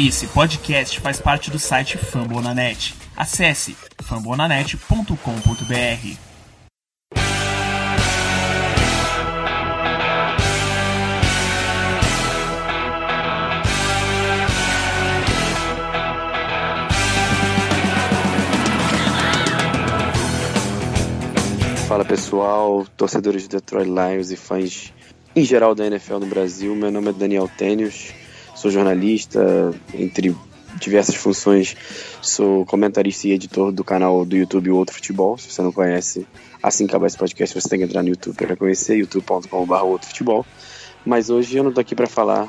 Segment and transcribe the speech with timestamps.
[0.00, 2.94] Esse podcast faz parte do site Fambonanet.
[3.16, 6.16] Acesse fambonanet.com.br.
[21.88, 24.94] Fala pessoal, torcedores de Detroit Lions e fãs
[25.34, 26.72] em geral da NFL no Brasil.
[26.76, 28.14] Meu nome é Daniel Tênios,
[28.58, 30.34] sou jornalista, entre
[30.80, 31.76] diversas funções,
[32.20, 35.38] sou comentarista e editor do canal do YouTube Outro Futebol.
[35.38, 36.26] Se você não conhece,
[36.60, 40.08] assim que acabar esse podcast, você tem que entrar no YouTube para conhecer, youtube.com.br Outro
[40.08, 40.44] Futebol.
[41.06, 42.48] Mas hoje eu não tô aqui para falar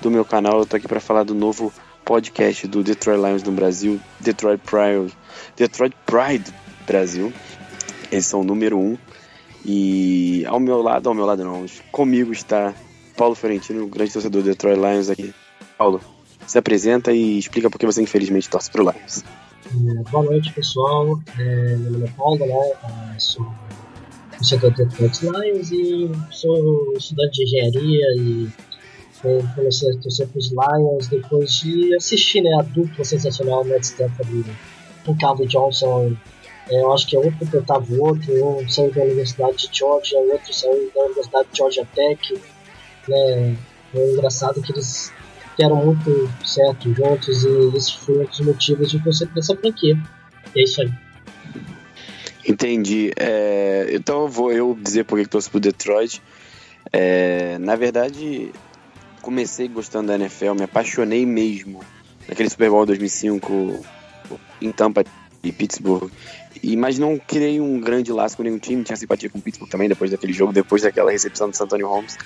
[0.00, 1.72] do meu canal, eu tô aqui para falar do novo
[2.02, 5.14] podcast do Detroit Lions no Brasil, Detroit Pride,
[5.54, 6.52] Detroit Pride
[6.86, 7.30] Brasil.
[8.10, 8.96] Eles são o número um.
[9.64, 12.74] E ao meu lado, ao meu lado não, comigo está
[13.16, 15.32] Paulo Fiorentino, grande torcedor do Detroit Lions aqui.
[15.82, 16.00] Paulo,
[16.46, 19.24] se apresenta e explica por que você infelizmente torce para o Lions.
[19.66, 21.18] É, boa noite, pessoal.
[21.36, 23.16] É, meu nome é Paulo, né?
[23.16, 23.44] É, sou
[24.60, 28.48] do Detroit Lions e sou estudante de engenharia e
[29.56, 34.44] comecei a torcer para os Lions depois de assistir né, a dupla sensacional Matt Stafford
[35.08, 36.16] e Calvin Johnson
[36.70, 40.18] é, eu acho que é um completava o outro, um saiu da Universidade de Georgia,
[40.18, 42.40] o outro saiu da Universidade de Georgia Tech.
[43.08, 43.56] Né?
[43.94, 45.12] É engraçado que eles
[45.58, 49.98] deram muito certo juntos e esse foi um dos motivos de você ter essa franquia.
[50.54, 50.92] É isso aí.
[52.46, 53.12] Entendi.
[53.16, 56.20] É, então vou eu dizer por que torço pro Detroit.
[56.92, 58.52] É, na verdade,
[59.20, 61.80] comecei gostando da NFL, me apaixonei mesmo
[62.28, 63.84] naquele Super Bowl 2005
[64.60, 65.04] em Tampa
[65.42, 66.10] e Pittsburgh.
[66.62, 69.70] E, mas não criei um grande laço com nenhum time, tinha simpatia com o Pittsburgh
[69.70, 72.16] também depois daquele jogo, depois daquela recepção do Santônio Holmes.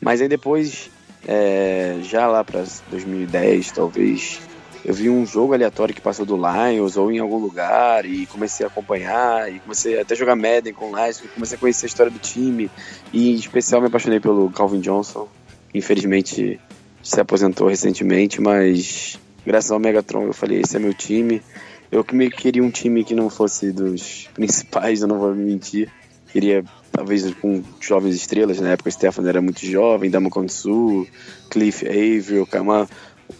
[0.00, 0.90] Mas aí depois,
[1.26, 4.40] é, já lá para 2010, talvez,
[4.84, 8.64] eu vi um jogo aleatório que passou do Lions ou em algum lugar e comecei
[8.64, 11.88] a acompanhar e comecei até a jogar Madden com o Lions, comecei a conhecer a
[11.88, 12.70] história do time
[13.12, 15.28] e em especial me apaixonei pelo Calvin Johnson.
[15.74, 16.58] Infelizmente
[17.02, 21.42] se aposentou recentemente, mas graças ao Megatron eu falei, esse é meu time.
[21.90, 25.90] Eu que me queria um time que não fosse dos principais, eu não vou mentir.
[26.32, 26.64] Queria,
[27.00, 28.60] talvez, com jovens estrelas.
[28.60, 31.08] Na época, o Stefano era muito jovem, Damo Sul,
[31.48, 32.86] Cliff Averill, Kama.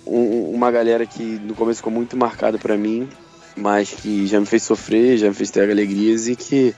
[0.07, 3.07] Um, uma galera que no começo ficou muito marcada para mim,
[3.55, 6.75] mas que já me fez sofrer, já me fez ter alegrias e que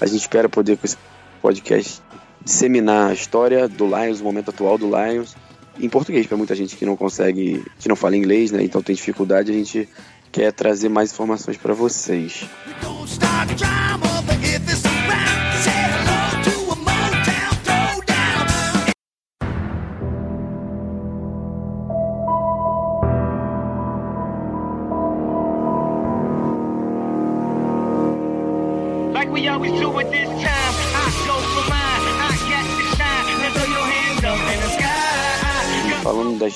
[0.00, 0.96] a gente espera poder, com esse
[1.40, 2.00] podcast,
[2.44, 5.34] disseminar a história do Lions, o momento atual do Lions,
[5.80, 8.62] em português, para muita gente que não consegue, que não fala inglês, né?
[8.62, 9.88] Então tem dificuldade, a gente
[10.30, 12.44] quer trazer mais informações para vocês.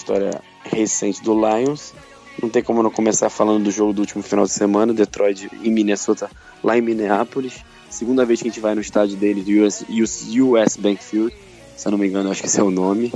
[0.06, 1.92] História recente do Lions,
[2.40, 5.68] não tem como não começar falando do jogo do último final de semana, Detroit e
[5.68, 6.30] Minnesota,
[6.62, 7.64] lá em Minneapolis.
[7.90, 11.34] Segunda vez que a gente vai no estádio deles, US, US, US Bank Field,
[11.76, 13.12] se eu não me engano, acho que esse é o nome.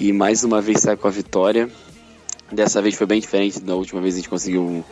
[0.00, 1.68] E mais uma vez sai com a vitória.
[2.50, 4.84] Dessa vez foi bem diferente da última vez a gente conseguiu um,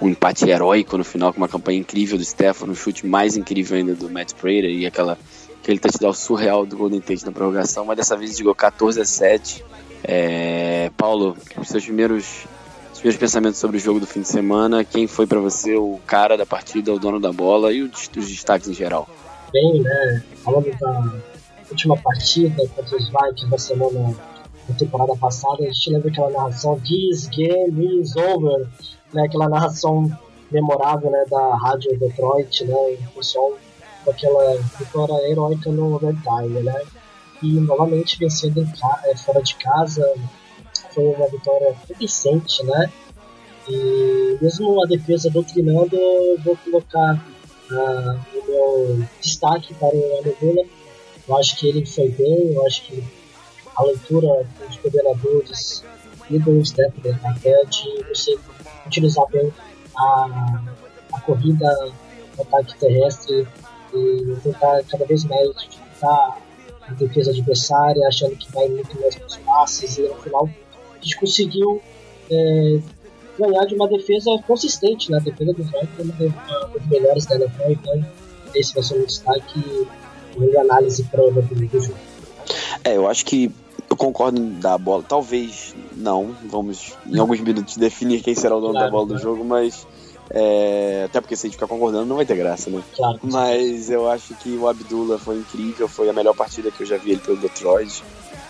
[0.00, 3.76] um empate heróico no final com uma campanha incrível do Stefano, um chute mais incrível
[3.76, 5.18] ainda do Matt Prater e aquela
[5.62, 9.64] aquele touchdown surreal do Golden Tate na prorrogação, mas dessa vez jogou 14 a 7.
[10.04, 12.46] É, Paulo, seus primeiros
[12.96, 14.82] os meus pensamentos sobre o jogo do fim de semana.
[14.82, 18.68] Quem foi para você o cara da partida, o dono da bola e os, destaques
[18.68, 19.06] em geral?
[19.52, 20.22] Bem, né?
[20.36, 21.12] Falando da
[21.70, 24.14] última partida contra os Vikings da semana
[24.66, 28.66] da temporada passada, a gente lembra aquela narração This game is over,
[29.12, 29.24] né?
[29.24, 30.10] Aquela narração
[30.50, 32.74] memorável né, da rádio Detroit, né?
[32.74, 33.58] O pessoal
[34.04, 36.80] com aquela vitória heróica no overtime, né?
[37.42, 38.72] E novamente vencendo em,
[39.04, 40.14] é, fora de casa,
[40.92, 42.90] foi uma vitória convincente, né?
[43.68, 47.14] E mesmo a defesa doutrinando, eu vou colocar
[47.70, 50.64] uh, o meu destaque para o Anegula.
[51.28, 53.02] Eu acho que ele foi bem, eu acho que
[53.76, 55.82] a leitura dos coordenadores
[56.30, 58.36] e do Stephen até de você
[58.86, 59.52] utilizar bem
[59.96, 60.62] a,
[61.12, 61.92] a corrida,
[62.38, 63.46] o ataque terrestre
[63.92, 66.38] e tentar cada vez mais dificultar
[66.88, 70.48] a defesa adversária, achando que vai muito mais para os passes e no final
[71.06, 71.80] gente conseguiu
[72.30, 72.78] é,
[73.38, 75.18] ganhar de uma defesa consistente, né?
[75.18, 78.04] A defesa do Vikings é uma das melhores da NFL, então
[78.54, 79.86] esse vai ser um destaque
[80.38, 81.98] e análise prévia do, jogo.
[82.84, 83.50] É, eu acho que
[83.88, 85.02] eu concordo da bola.
[85.02, 86.34] Talvez não.
[86.44, 89.22] Vamos em alguns minutos definir quem será o dono Claro, da bola do claro.
[89.22, 89.86] jogo, mas.
[90.30, 92.82] É, até porque se a gente ficar concordando não vai ter graça, né?
[92.94, 93.18] Claro.
[93.22, 96.96] Mas eu acho que o Abdullah foi incrível, foi a melhor partida que eu já
[96.96, 98.02] vi ele pelo Detroit.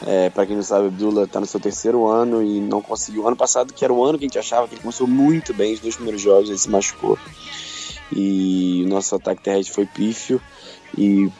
[0.07, 3.27] É, para quem não sabe, o Abdullah tá no seu terceiro ano e não conseguiu.
[3.27, 5.75] Ano passado, que era o ano que a gente achava que ele começou muito bem,
[5.75, 7.19] os dois primeiros jogos ele se machucou.
[8.15, 10.41] E o nosso ataque terrestre foi pífio.
[10.97, 11.31] E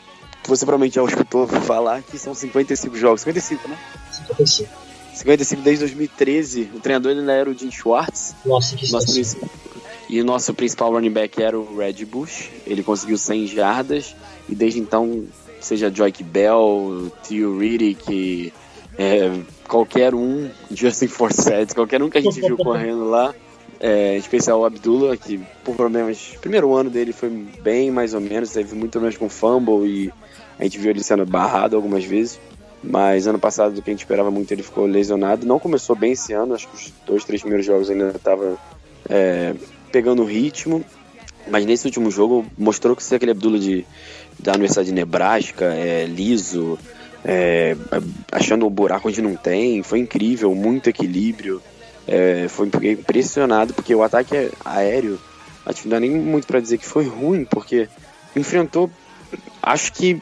[0.45, 3.21] você provavelmente já escutou falar que são 55 jogos.
[3.21, 3.77] 55, né?
[4.11, 4.69] 55.
[5.13, 6.71] 55 desde 2013.
[6.75, 8.35] O treinador ainda era o Jim Schwartz.
[8.45, 9.37] Nossa, que Nosso.
[10.09, 12.49] E o nosso principal running back era o Red Bush.
[12.65, 14.15] Ele conseguiu 100 jardas.
[14.47, 15.25] E desde então,
[15.59, 18.53] seja Joyke Bell, Theo Riddick,
[18.97, 19.31] é,
[19.67, 23.33] qualquer um, Justin Forsett, qualquer um que a gente viu correndo lá.
[23.79, 26.35] É, em especial o Abdullah, que por problemas.
[26.39, 27.29] Primeiro ano dele foi
[27.61, 30.11] bem mais ou menos, teve muito problemas com fumble e
[30.57, 32.39] a gente viu ele sendo barrado algumas vezes.
[32.81, 35.45] Mas ano passado, do que a gente esperava muito, ele ficou lesionado.
[35.45, 38.57] Não começou bem esse ano, acho que os dois, três primeiros jogos ainda estava
[39.09, 39.53] é,
[39.91, 40.83] pegando o ritmo.
[41.49, 43.85] Mas nesse último jogo mostrou que ser aquele Abdullah de,
[44.37, 46.77] da Universidade de Nebraska, é, liso,
[47.23, 47.75] é,
[48.31, 49.81] achando um buraco onde não tem.
[49.83, 51.61] Foi incrível, muito equilíbrio.
[52.07, 55.19] É, foi impressionado porque o ataque aéreo,
[55.83, 57.89] não dá nem muito para dizer que foi ruim, porque
[58.35, 58.89] enfrentou,
[59.61, 60.21] acho que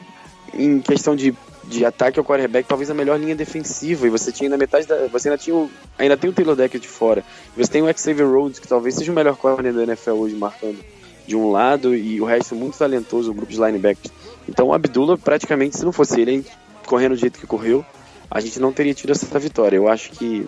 [0.52, 1.32] em questão de,
[1.68, 4.06] de ataque ao quarterback, talvez a melhor linha defensiva.
[4.06, 6.80] E você tinha na metade da, você ainda tinha o, ainda tem o Taylor Decker
[6.80, 7.24] de fora.
[7.56, 10.78] Você tem o Xavier Rhodes que talvez seja o melhor corner da NFL hoje marcando
[11.26, 14.12] de um lado e o resto muito talentoso, o grupo de linebackers.
[14.48, 16.46] Então o Abdullah praticamente se não fosse ele
[16.86, 17.84] correndo do jeito que correu,
[18.30, 19.76] a gente não teria tido essa vitória.
[19.76, 20.46] Eu acho que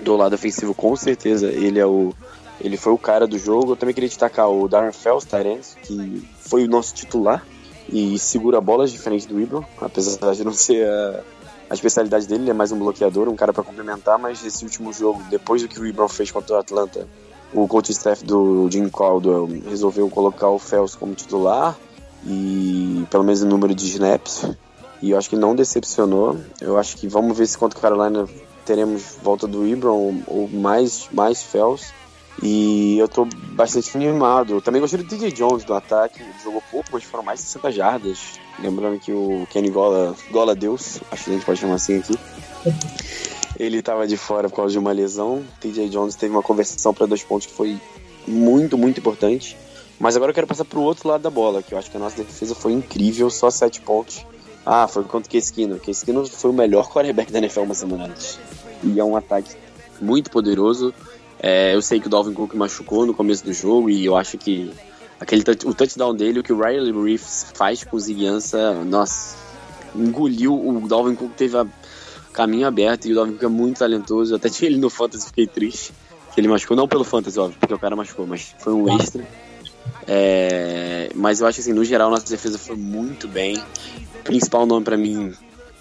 [0.00, 2.14] do lado ofensivo, com certeza, ele é o.
[2.58, 3.72] Ele foi o cara do jogo.
[3.72, 5.26] Eu também queria destacar o Darren Fells,
[5.82, 7.44] que foi o nosso titular
[7.88, 11.22] e segura bolas diferente do Ibram, apesar de não ser a,
[11.70, 14.92] a especialidade dele, ele é mais um bloqueador, um cara para complementar, mas esse último
[14.92, 17.06] jogo, depois do que o Ibram fez contra o Atlanta,
[17.54, 21.76] o coach staff do Jim Caldwell resolveu colocar o Fells como titular
[22.26, 24.44] e pelo menos o número de snaps,
[25.00, 26.36] e eu acho que não decepcionou.
[26.60, 28.26] Eu acho que vamos ver se contra o Carolina
[28.64, 31.92] teremos volta do Ibram ou, mais, mais Fells.
[32.42, 34.60] E eu tô bastante animado.
[34.60, 36.22] Também gostei do DJ Jones do ataque.
[36.22, 38.18] Ele jogou pouco, mas foram mais de 60 jardas.
[38.58, 42.18] Lembrando que o Kenny Gola, Gola Deus, acho que a gente pode chamar assim aqui.
[43.58, 45.42] Ele tava de fora por causa de uma lesão.
[45.60, 47.80] TJ Jones teve uma conversão para dois pontos que foi
[48.26, 49.56] muito, muito importante.
[49.98, 52.00] Mas agora eu quero passar pro outro lado da bola, que eu acho que a
[52.00, 54.26] nossa defesa foi incrível, só sete pontos.
[54.64, 55.78] Ah, foi contra o Case Keenum.
[55.78, 58.38] Case Keenum foi o melhor quarterback da NFL uma semana antes.
[58.82, 59.56] E é um ataque
[60.00, 60.92] muito poderoso.
[61.38, 64.38] É, eu sei que o Dalvin Cook machucou no começo do jogo e eu acho
[64.38, 64.70] que
[65.20, 69.36] aquele o touchdown dele, o que o Riley Reeves faz com o Ziguiança, nossa,
[69.94, 70.54] engoliu.
[70.54, 71.66] O Dalvin Cook teve a
[72.32, 74.32] caminho aberto e o Dalvin Cook é muito talentoso.
[74.32, 75.92] Eu até tinha ele no Fantasy, fiquei triste.
[76.34, 79.26] Que ele machucou, não pelo Fantasy, óbvio, porque o cara machucou, mas foi um extra.
[80.06, 83.56] É, mas eu acho que assim, no geral, nossa defesa foi muito bem.
[83.56, 85.32] O principal nome pra mim,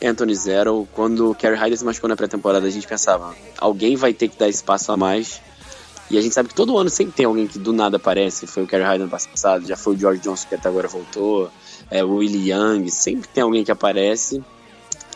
[0.08, 0.88] Anthony Zero.
[0.94, 4.38] Quando o Kerry Hyder se machucou na pré-temporada, a gente pensava, alguém vai ter que
[4.38, 5.42] dar espaço a mais.
[6.10, 8.46] E a gente sabe que todo ano sempre tem alguém que do nada aparece.
[8.46, 11.50] Foi o Kerry Hyder no passado, já foi o George Johnson que até agora voltou,
[11.90, 14.44] é, o Willie Young, sempre tem alguém que aparece.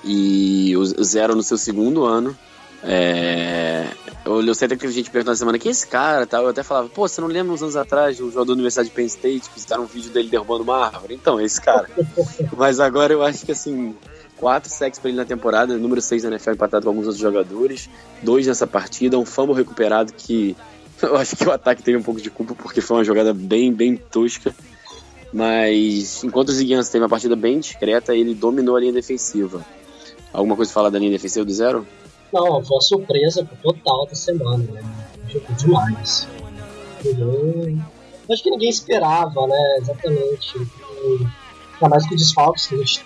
[0.03, 2.35] E o Zero no seu segundo ano.
[2.81, 3.85] É,
[4.25, 6.43] eu, sei até que teve gente perguntando na semana quem é esse cara tal.
[6.43, 8.95] Eu até falava, pô, você não lembra uns anos atrás, o jogador da Universidade de
[8.95, 11.15] Penn State, que fizeram um vídeo dele derrubando uma árvore?
[11.15, 11.89] Então, é esse cara.
[12.57, 13.95] Mas agora eu acho que assim,
[14.39, 17.89] quatro sacks pra ele na temporada, número 6 na NFL empatado com alguns outros jogadores,
[18.23, 20.55] dois nessa partida, um fumble recuperado que
[21.01, 23.73] eu acho que o ataque teve um pouco de culpa porque foi uma jogada bem,
[23.73, 24.53] bem tosca.
[25.31, 29.63] Mas enquanto o Ziguiança teve uma partida bem discreta, ele dominou a linha defensiva.
[30.33, 31.85] Alguma coisa falar da linha defensiva do zero?
[32.33, 34.81] Não, foi uma surpresa total da semana, né?
[35.27, 36.27] Jogou demais.
[38.31, 39.77] Acho que ninguém esperava, né?
[39.81, 40.57] Exatamente.
[40.57, 41.27] E,
[41.81, 43.05] Ainda mais que o desfalques que a gente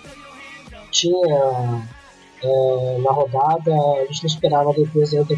[0.94, 1.82] tinha
[2.42, 5.36] é, na rodada, a gente não esperava a defesa ainda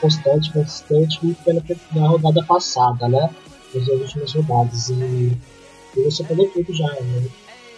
[0.00, 1.54] constante, constante, como foi
[1.94, 3.30] na, rodada passada, né?
[3.74, 4.88] Nas últimas rodadas.
[4.90, 5.32] E,
[5.96, 7.26] e você falou tudo já, né?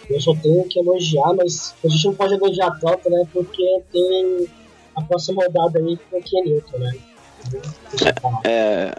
[0.09, 3.27] Eu só tenho que elogiar, mas a gente não pode elogiar tanto, né?
[3.31, 4.47] Porque tem
[4.95, 6.95] a próxima rodada aí com o Ken Newton, né?
[8.21, 8.41] Falar.
[8.43, 8.95] É,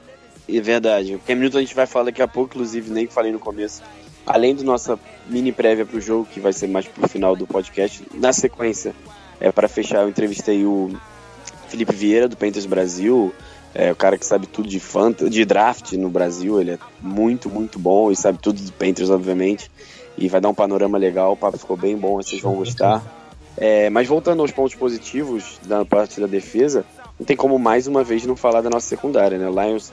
[0.48, 1.14] é verdade.
[1.14, 3.82] O Newton a gente vai falar daqui a pouco, inclusive, nem falei no começo.
[4.26, 8.02] Além da nossa mini prévia pro jogo, que vai ser mais pro final do podcast,
[8.14, 8.94] na sequência,
[9.40, 10.90] é para fechar, eu entrevistei o
[11.68, 13.32] Felipe Vieira, do Panthers Brasil,
[13.74, 17.48] é o cara que sabe tudo de fantasy, de draft no Brasil, ele é muito,
[17.48, 19.70] muito bom e sabe tudo do Panthers, obviamente,
[20.16, 23.02] e vai dar um panorama legal, o papo ficou bem bom, vocês vão gostar.
[23.56, 26.84] É, mas voltando aos pontos positivos da parte da defesa,
[27.18, 29.48] não tem como mais uma vez não falar da nossa secundária, né?
[29.48, 29.90] O Lions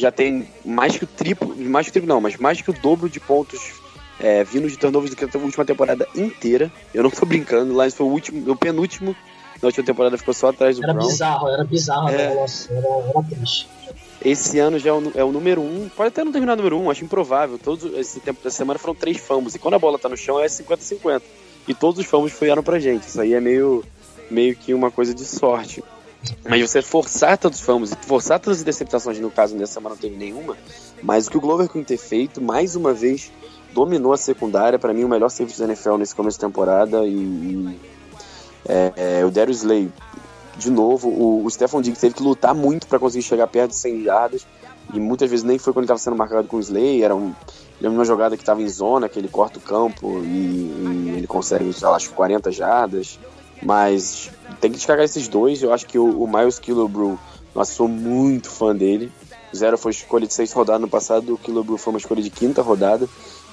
[0.00, 2.72] já tem mais que o triplo, mais que o triplo não, mas mais que o
[2.72, 3.72] dobro de pontos
[4.18, 6.70] é, vindo de turnovers do que a última temporada inteira.
[6.92, 9.14] Eu não tô brincando, o Lions foi o último, o penúltimo
[9.62, 11.06] na última temporada ficou só atrás do era Brown.
[11.06, 12.16] Bizarro, era bizarro, É.
[12.16, 12.34] né?
[12.34, 13.68] Nossa, era, era triste.
[14.24, 15.88] Esse ano já é o, é o número um.
[15.88, 17.58] Pode até não terminar o número um, acho improvável.
[17.58, 19.54] Todos, esse tempo da semana foram três fumbles.
[19.54, 21.22] E quando a bola tá no chão é 50-50.
[21.66, 23.06] E todos os fumbles vieram pra gente.
[23.08, 23.82] Isso aí é meio,
[24.30, 25.82] meio que uma coisa de sorte.
[26.48, 30.56] Mas você forçar tantos e forçar tantas interceptações, no caso nessa semana não teve nenhuma.
[31.02, 33.32] Mas o que o Glover Queen ter feito, mais uma vez,
[33.72, 34.78] dominou a secundária.
[34.78, 37.04] Pra mim, o melhor safety da NFL nesse começo de temporada.
[37.06, 37.80] E, e,
[38.68, 39.90] é, é, o Darius Slay
[40.56, 43.76] de novo, o, o Stephon Diggs teve que lutar muito para conseguir chegar perto de
[43.76, 44.46] 100 jardas
[44.92, 47.32] e muitas vezes nem foi quando ele estava sendo marcado com o Slay, era um,
[47.80, 51.72] uma jogada que estava em zona, que ele corta o campo e, e ele consegue,
[51.72, 53.18] sei lá, acho que 40 jardas,
[53.62, 57.18] mas tem que destacar esses dois, eu acho que o, o Miles Killebrew,
[57.54, 59.12] nossa, sou muito fã dele,
[59.52, 62.30] o Zero foi escolha de sexta rodada no passado, o Killebrew foi uma escolha de
[62.30, 63.08] quinta rodada,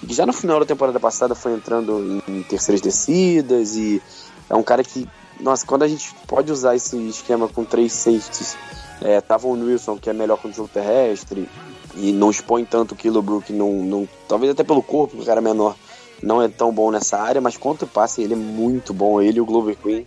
[0.08, 4.02] e já no final da temporada passada foi entrando em terceiras descidas e
[4.50, 5.08] é um cara que
[5.40, 8.58] nossa, quando a gente pode usar esse esquema com três safeties,
[9.02, 11.48] é, Tavon Wilson, que é melhor com o jogo terrestre,
[11.96, 14.10] e não expõe tanto o Killebrew, que não, não.
[14.28, 15.76] Talvez até pelo corpo, o cara é menor,
[16.22, 19.38] não é tão bom nessa área, mas contra o passe ele é muito bom, ele
[19.38, 20.06] e o Glover Queen.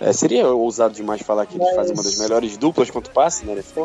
[0.00, 3.14] É, seria ousado demais falar que eles Mas- fazem uma das melhores duplas contra o
[3.14, 3.52] passe, né?
[3.52, 3.84] NFL?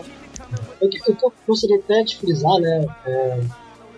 [0.82, 2.86] Eu, que- eu gostaria até de frisar, né?
[3.06, 3.40] é,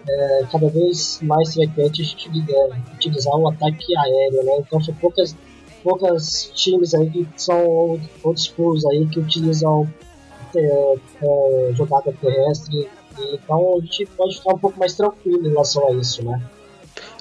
[0.07, 4.57] é, cada vez mais frequente a gente é, utilizar o ataque aéreo, né?
[4.59, 5.35] Então são poucas,
[5.83, 9.87] poucas times aí que são outros schools aí que utilizam
[10.55, 12.87] é, é, jogada terrestre.
[13.19, 16.41] E, então a gente pode ficar um pouco mais tranquilo em relação a isso, né?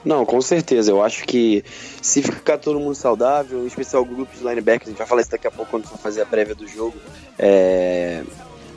[0.04, 0.90] Não, com certeza.
[0.90, 1.64] Eu acho que
[2.00, 5.22] se ficar todo mundo saudável, em especial o grupo de linebackers, a gente vai falar
[5.22, 6.96] isso daqui a pouco quando for fazer a prévia do jogo,
[7.38, 8.22] é,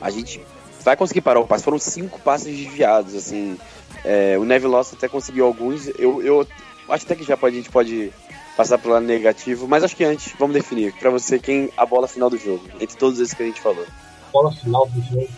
[0.00, 0.40] a gente
[0.84, 1.64] vai conseguir parar o passe.
[1.64, 3.58] Foram cinco passes desviados, assim.
[4.04, 5.86] É, o Neville Loss até conseguiu alguns.
[5.98, 6.46] Eu, eu
[6.88, 8.12] acho até que já pode, a gente pode
[8.56, 12.08] passar pro lado negativo, mas acho que antes, vamos definir pra você quem a bola
[12.08, 13.86] final do jogo, entre todos esses que a gente falou.
[14.32, 15.28] Bola final do jogo.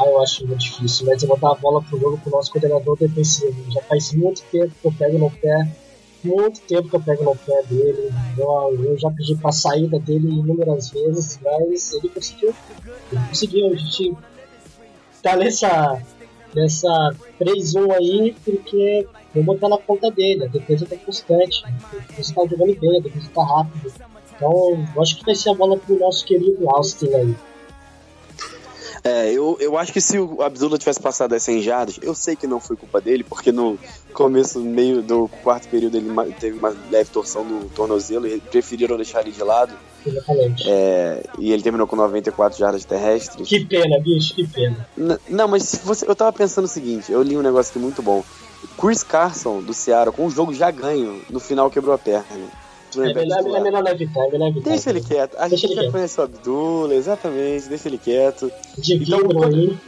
[0.00, 2.52] Ah, eu acho muito difícil, mas eu vou dar a bola pro jogo pro nosso
[2.52, 3.70] coordenador defensivo.
[3.72, 5.68] Já faz muito tempo que eu pego no pé,
[6.22, 8.08] muito tempo que eu pego no pé dele.
[8.36, 12.54] Eu, eu já pedi pra saída dele inúmeras vezes, mas ele conseguiu.
[13.10, 13.66] Ele conseguiu.
[13.72, 14.16] A gente
[15.20, 16.00] tá nessa,
[16.54, 20.44] nessa 3-1 aí porque vou botar na conta dele.
[20.44, 21.70] A defesa tá constante, a
[22.06, 23.90] defesa tá jogando bem, a defesa tá rápida.
[24.36, 27.34] Então, eu acho que vai ser a bola pro nosso querido Austin aí.
[29.08, 32.36] É, eu, eu acho que se o Abdullah tivesse passado as 100 jardas, eu sei
[32.36, 33.78] que não foi culpa dele, porque no
[34.12, 39.22] começo, meio do quarto período, ele teve uma leve torção no tornozelo e preferiram deixar
[39.22, 39.74] ele de lado.
[40.04, 40.64] Exatamente.
[40.68, 43.48] É, e ele terminou com 94 jardas terrestres.
[43.48, 44.86] Que pena, bicho, que pena.
[44.96, 48.02] N- não, mas você, eu tava pensando o seguinte: eu li um negócio aqui muito
[48.02, 48.22] bom.
[48.78, 52.46] Chris Carson, do Seattle, com o jogo já ganho, no final quebrou a perna.
[52.96, 54.70] É melhor, é melhor não evitar, é melhor evitar.
[54.70, 55.36] Deixa ele quieto.
[55.36, 55.92] A Deixa gente já quieto.
[55.92, 58.50] conhece o Abdullah, exatamente, deixa ele quieto.
[58.78, 59.78] Então, aí.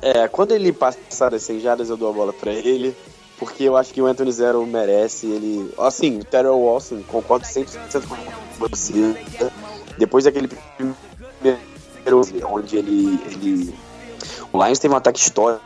[0.00, 2.94] É, quando ele passar das 100 jardas, eu dou a bola pra ele,
[3.38, 5.26] porque eu acho que o Anthony Zero merece.
[5.26, 5.70] Ele.
[5.78, 8.16] Assim, o Terrell Wilson, concordo 100% com
[8.68, 8.92] você.
[9.98, 10.98] Depois daquele primeiro,
[12.48, 13.74] onde ele, ele.
[14.52, 15.62] O Lions teve um ataque histórico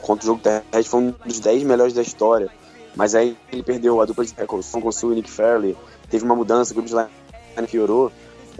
[0.00, 2.50] contra o jogo terrestre, foi um dos 10 melhores da história.
[2.96, 5.76] Mas aí ele perdeu a dupla de tackles, com o Nick Fairley,
[6.10, 8.10] teve uma mudança, o grupo de line piorou.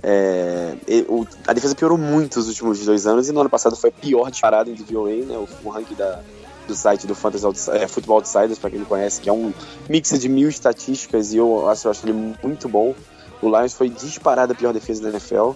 [0.03, 0.75] É,
[1.09, 3.93] o- a defesa piorou muito nos últimos dois anos e no ano passado foi a
[3.93, 5.37] pior disparada em DVOA, né?
[5.39, 6.21] O, o ranking da,
[6.69, 9.55] do site do Fantasy Outs- é, Football Outsiders, para quem não conhece, que é um
[9.89, 12.95] mix de mil estatísticas e eu acho, eu acho ele muito bom.
[13.41, 15.53] O Lions foi disparada a pior defesa da NFL.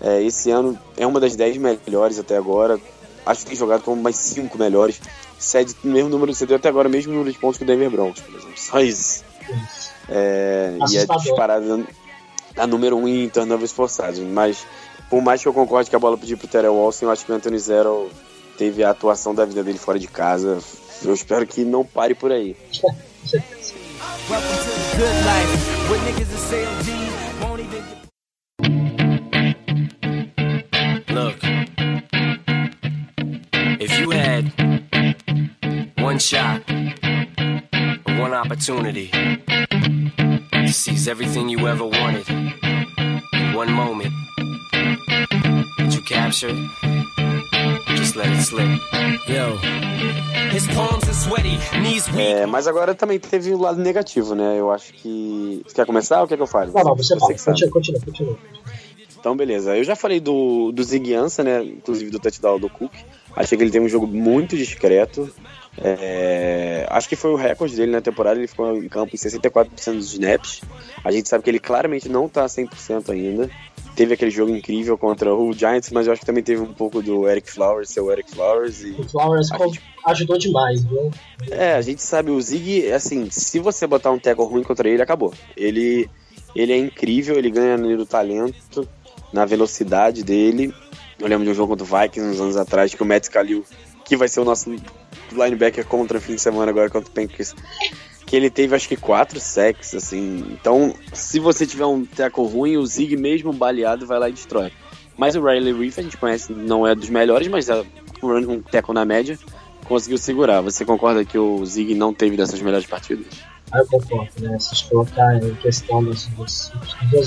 [0.00, 2.80] É, esse ano é uma das 10 melhores até agora.
[3.24, 5.00] Acho que tem jogado como mais 5 melhores.
[5.44, 7.90] Cede o mesmo número de cedeu até agora, mesmo número de pontos que o Denver
[7.90, 8.54] Broncos, por exemplo.
[8.56, 9.24] Só isso.
[10.08, 11.84] É, e é disparada
[12.56, 14.18] a número 1 um em turnovers forçados.
[14.20, 14.66] Mas,
[15.10, 17.32] por mais que eu concorde que a bola pediu pro Terrell Wilson, eu acho que
[17.32, 18.10] o Anthony Zero
[18.56, 20.58] teve a atuação da vida dele fora de casa.
[21.04, 22.56] Eu espero que não pare por aí.
[36.04, 36.62] one shot,
[38.20, 42.28] one opportunity to seize everything you ever wanted,
[43.54, 44.12] one moment
[45.78, 46.56] that you captured,
[47.96, 48.68] just let it slip.
[49.26, 49.56] Yo.
[50.52, 52.20] His palms are sweaty, knees weak.
[52.20, 54.60] É, mas agora também teve o lado negativo, né?
[54.60, 55.62] Eu acho que.
[55.66, 56.70] Você quer começar ou quer que eu fale?
[56.70, 57.32] Não, não, você, fala.
[57.32, 57.70] que sabe.
[57.70, 58.38] Continua, continua, continua.
[59.18, 59.74] Então, beleza.
[59.74, 61.64] Eu já falei do, do Zig Ansah, né?
[61.64, 62.92] Inclusive do touchdown do Cook.
[63.34, 65.32] Achei que ele tem um jogo muito discreto.
[65.82, 68.38] É, acho que foi o recorde dele na temporada.
[68.38, 70.60] Ele ficou em campo em 64% dos snaps.
[71.02, 73.50] A gente sabe que ele claramente não tá 100% ainda.
[73.94, 77.00] Teve aquele jogo incrível contra o Giants, mas eu acho que também teve um pouco
[77.00, 78.82] do Eric Flowers, seu Eric Flowers.
[78.82, 81.10] E O Flowers gente- ajudou demais, viu?
[81.50, 85.00] É, a gente sabe, o Zig, assim, se você botar um tackle ruim contra ele,
[85.00, 85.32] acabou.
[85.56, 86.10] Ele,
[86.56, 88.88] ele é incrível, ele ganha no talento,
[89.32, 90.74] na velocidade dele.
[91.20, 93.64] Eu lembro de um jogo contra o Vikings uns anos atrás, que o Matt Kalil,
[94.04, 94.74] que vai ser o nosso
[95.42, 97.54] linebacker contra o fim de semana agora contra o Pancers,
[98.26, 100.44] que ele teve acho que quatro sacks, assim.
[100.50, 104.72] Então, se você tiver um tackle ruim, o Zig mesmo baleado vai lá e destrói.
[105.16, 107.84] Mas o Riley Reef a gente conhece, não é dos melhores, mas é
[108.22, 109.38] um tackle na média
[109.84, 110.60] conseguiu segurar.
[110.62, 113.26] Você concorda que o Zig não teve dessas melhores partidas?
[113.72, 114.58] Aí eu concordo, né?
[114.58, 116.72] Se a gente colocar em questão das duas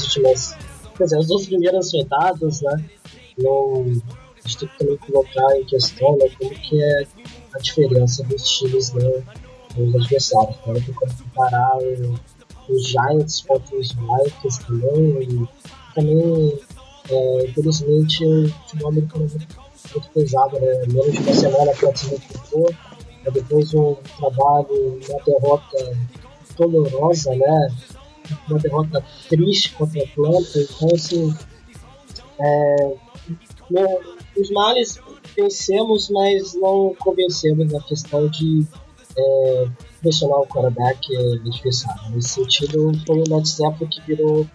[0.04, 0.56] últimas.
[0.98, 2.86] Quer dizer, as duas primeiras rodadas, né?
[3.38, 3.86] Não,
[4.36, 7.04] a gente tem que também colocar em questão né, como que é
[7.54, 9.24] a diferença dos times né,
[9.76, 10.58] dos adversários.
[10.58, 12.20] Tem como comparar o-
[12.70, 15.22] os Giants contra os Vikings também.
[15.24, 15.48] E
[15.96, 16.60] também,
[17.10, 19.38] é, infelizmente, o futebol americano é
[19.94, 20.84] muito, pesado, né?
[20.88, 22.70] Menos de uma semana que do futebol.
[23.26, 25.98] Aí depois um trabalho, uma derrota
[26.58, 27.70] dolorosa, né?
[28.50, 30.60] Uma derrota triste contra a Atlanta.
[30.60, 31.34] Então, assim,
[32.40, 32.94] é,
[33.72, 33.98] né,
[34.38, 35.00] os males
[35.38, 38.66] vencemos, mas não convencemos na questão de
[39.18, 39.68] é,
[40.02, 42.12] pressionar o quarterback é, adversário.
[42.12, 44.48] Nesse sentido, foi o Matt Stafford que virou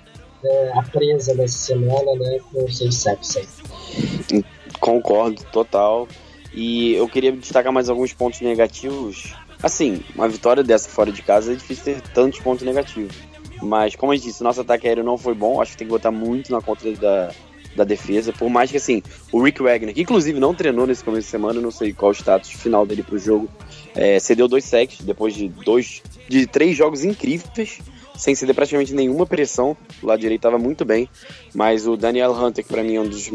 [0.44, 2.38] é, a presa nessa semana, né?
[2.52, 4.44] Com seis sacks aí.
[4.80, 6.08] Concordo, total.
[6.52, 9.34] E eu queria destacar mais alguns pontos negativos.
[9.62, 13.16] Assim, uma vitória dessa fora de casa é difícil ter tantos pontos negativos.
[13.62, 15.60] Mas, como eu disse, nosso ataque aéreo não foi bom.
[15.60, 17.32] Acho que tem que botar muito na conta da,
[17.74, 18.32] da defesa.
[18.32, 21.60] Por mais que, assim, o Rick Wagner, que inclusive não treinou nesse começo de semana,
[21.60, 23.48] não sei qual o status final dele pro jogo,
[23.94, 27.80] é, cedeu dois sacks depois de dois, de três jogos incríveis,
[28.16, 29.76] sem ceder praticamente nenhuma pressão.
[30.02, 31.08] O lado direito estava muito bem.
[31.54, 33.30] Mas o Daniel Hunter, que pra mim é um dos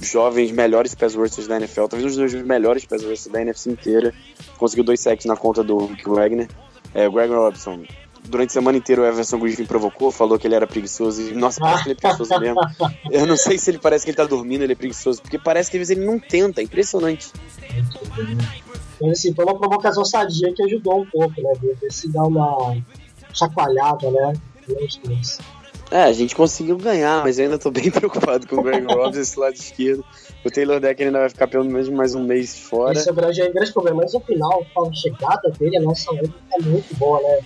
[0.00, 4.12] jovens melhores pass da NFL, talvez um dos melhores pass da NFC inteira,
[4.58, 6.48] conseguiu dois sacks na conta do Rick Wagner.
[6.94, 7.84] É, o Greg Robinson,
[8.24, 11.60] durante a semana inteira o Everson Griffin provocou, falou que ele era preguiçoso e, nossa,
[11.60, 12.60] parece que ele é preguiçoso mesmo.
[13.10, 15.70] Eu não sei se ele parece que ele tá dormindo, ele é preguiçoso, porque parece
[15.70, 17.32] que às vezes ele não tenta, é impressionante.
[19.00, 21.52] Mas assim, foi uma provocação sadia que ajudou um pouco, né?
[21.60, 22.76] Ver se dá uma
[23.34, 24.32] chacoalhada, né?
[25.90, 29.20] É, a gente conseguiu ganhar, mas eu ainda tô bem preocupado com o Greg Robinson
[29.20, 30.04] esse lado esquerdo.
[30.44, 32.98] O Taylor Decker ainda vai ficar pelo menos mais um mês fora.
[32.98, 34.00] Esse é o grande, é problema.
[34.02, 37.40] Mas no final, a chegada dele, a nossa luta é muito boa, né?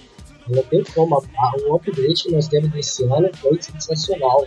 [0.48, 1.22] Não tem como.
[1.66, 4.46] O upgrade que nós temos desse ano foi sensacional.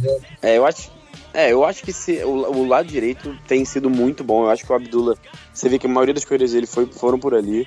[0.00, 0.18] né?
[0.42, 0.90] É, eu acho,
[1.32, 4.44] é, eu acho que se, o, o lado direito tem sido muito bom.
[4.44, 5.16] Eu acho que o Abdullah,
[5.52, 7.66] você vê que a maioria das corridas dele foi, foram por ali.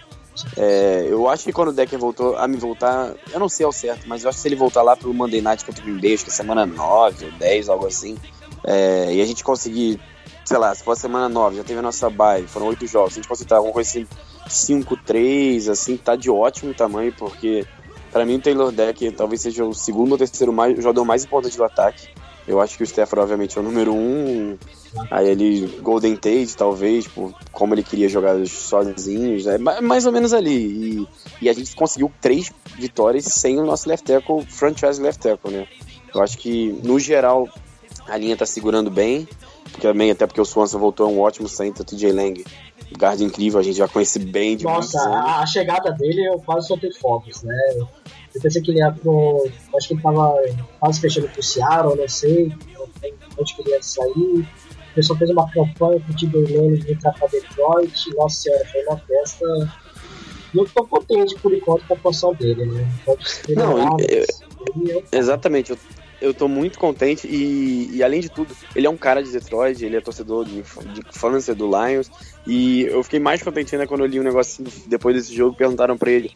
[0.58, 3.72] É, eu acho que quando o Decker voltou a me voltar, eu não sei ao
[3.72, 6.00] certo, mas eu acho que se ele voltar lá pro Monday Night contra o Green
[6.00, 8.18] Bay, acho que é semana 9 ou 10, algo assim,
[8.63, 10.00] é, e a gente conseguir,
[10.46, 13.20] sei lá, se for semana 9, já teve a nossa bye, foram 8 jogos, se
[13.20, 14.08] a gente conseguir alguma coisa assim,
[14.50, 17.66] 5-3, assim, tá de ótimo tamanho, porque
[18.12, 21.56] pra mim o Taylor Decker talvez seja o segundo ou terceiro mais, jogador mais importante
[21.58, 22.08] do ataque.
[22.48, 24.58] Eu acho que o Stafford, obviamente, é o número um.
[25.12, 29.60] Aí ele, Golden Tate, talvez, por como ele queria jogar sozinhos, né?
[29.60, 30.50] Ma- mais ou menos ali.
[31.02, 31.08] E,
[31.44, 35.68] e a gente conseguiu três vitórias sem o nosso left tackle, franchise left tackle, né?
[36.14, 37.48] Eu acho que, no geral,
[38.08, 39.28] a linha tá segurando bem.
[39.80, 42.44] Também, até porque o Swanson voltou é um ótimo center, TJ Lang.
[42.97, 46.67] Guarda incrível, a gente já conhece bem de Nossa, a, a chegada dele eu quase
[46.67, 47.56] soltei fogos, né?
[47.78, 49.47] Eu pensei que ele ia pro.
[49.75, 50.36] Acho que ele tava
[50.80, 52.52] quase fechando pro Seattle, não sei
[53.38, 54.47] onde que ele ia sair.
[54.91, 58.15] O pessoal fez uma campanha pro Tiber Lane de entrar pra Detroit.
[58.15, 59.45] Nossa senhora, foi uma festa.
[60.54, 62.91] Eu tô contente por enquanto com a posição dele, né?
[63.06, 65.78] Pode ser Não, eu- Exatamente, eu,
[66.21, 69.84] eu tô muito contente e, e além de tudo, ele é um cara de Detroit,
[69.84, 72.12] ele é torcedor de, de infância do Lions
[72.45, 75.55] e eu fiquei mais contente ainda quando eu li um negócio assim, depois desse jogo,
[75.55, 76.32] perguntaram pra ele,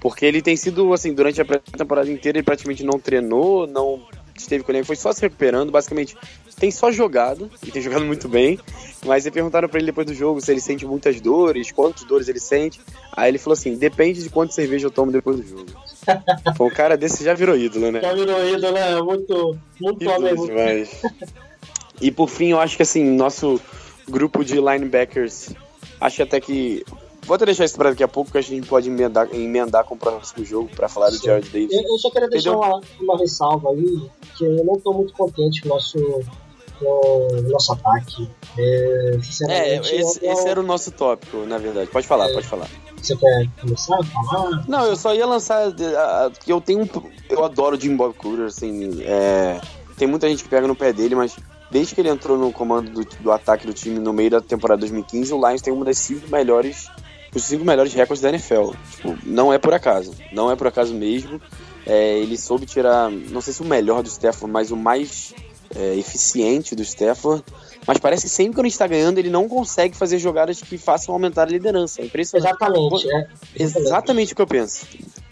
[0.00, 4.64] porque ele tem sido, assim, durante a pré-temporada inteira ele praticamente não treinou, não esteve
[4.64, 6.16] com ele, foi só se recuperando, basicamente
[6.58, 8.58] tem só jogado, e tem jogado muito bem,
[9.04, 12.28] mas aí perguntaram pra ele depois do jogo se ele sente muitas dores, quantas dores
[12.28, 12.80] ele sente,
[13.12, 15.66] aí ele falou assim, depende de quanto cerveja eu tomo depois do jogo.
[16.56, 18.00] Pô, um cara desse já virou ídolo, né?
[18.00, 19.02] Já virou ídolo, né?
[19.02, 21.02] Muito, muito homem, Ídolos muito demais.
[22.00, 23.60] E por fim, eu acho que assim, nosso
[24.08, 25.50] grupo de linebackers.
[26.00, 26.84] Acho até que.
[27.22, 29.96] Vou até deixar isso para daqui a pouco, que a gente pode emendar, emendar com
[29.96, 31.72] o próximo jogo para falar do Jared Davis.
[31.72, 32.68] Eu, eu só queria deixar Entendeu?
[32.68, 35.98] uma, uma ressalva aí, que eu não tô muito contente com o nosso,
[36.82, 38.28] o nosso ataque.
[38.58, 41.90] É, É, esse, eu- esse era o nosso tópico, na verdade.
[41.90, 42.68] Pode falar, pode falar.
[43.00, 44.64] Você quer começar a falar?
[44.68, 45.72] Não, eu só ia lançar.
[46.44, 46.88] que eu tenho um.
[47.28, 49.02] Eu adoro o Jim Bob Cooter, assim.
[49.02, 49.60] é,
[49.96, 51.36] tem muita gente que pega no pé dele, mas
[51.70, 54.80] desde que ele entrou no comando do, do ataque do time no meio da temporada
[54.80, 56.88] 2015, o Lions tem uma das cinco melhores.
[57.34, 58.70] Os cinco melhores recordes da NFL.
[58.92, 60.14] Tipo, não é por acaso.
[60.32, 61.40] Não é por acaso mesmo.
[61.84, 65.34] É, ele soube tirar, não sei se o melhor do Stafford, mas o mais
[65.74, 67.42] é, eficiente do Stafford.
[67.86, 70.76] Mas parece que sempre que a gente tá ganhando, ele não consegue fazer jogadas que
[70.76, 72.02] façam aumentar a liderança.
[72.02, 72.48] É impressionante.
[72.50, 73.28] Exatamente, é.
[73.56, 74.86] Exatamente o que eu penso.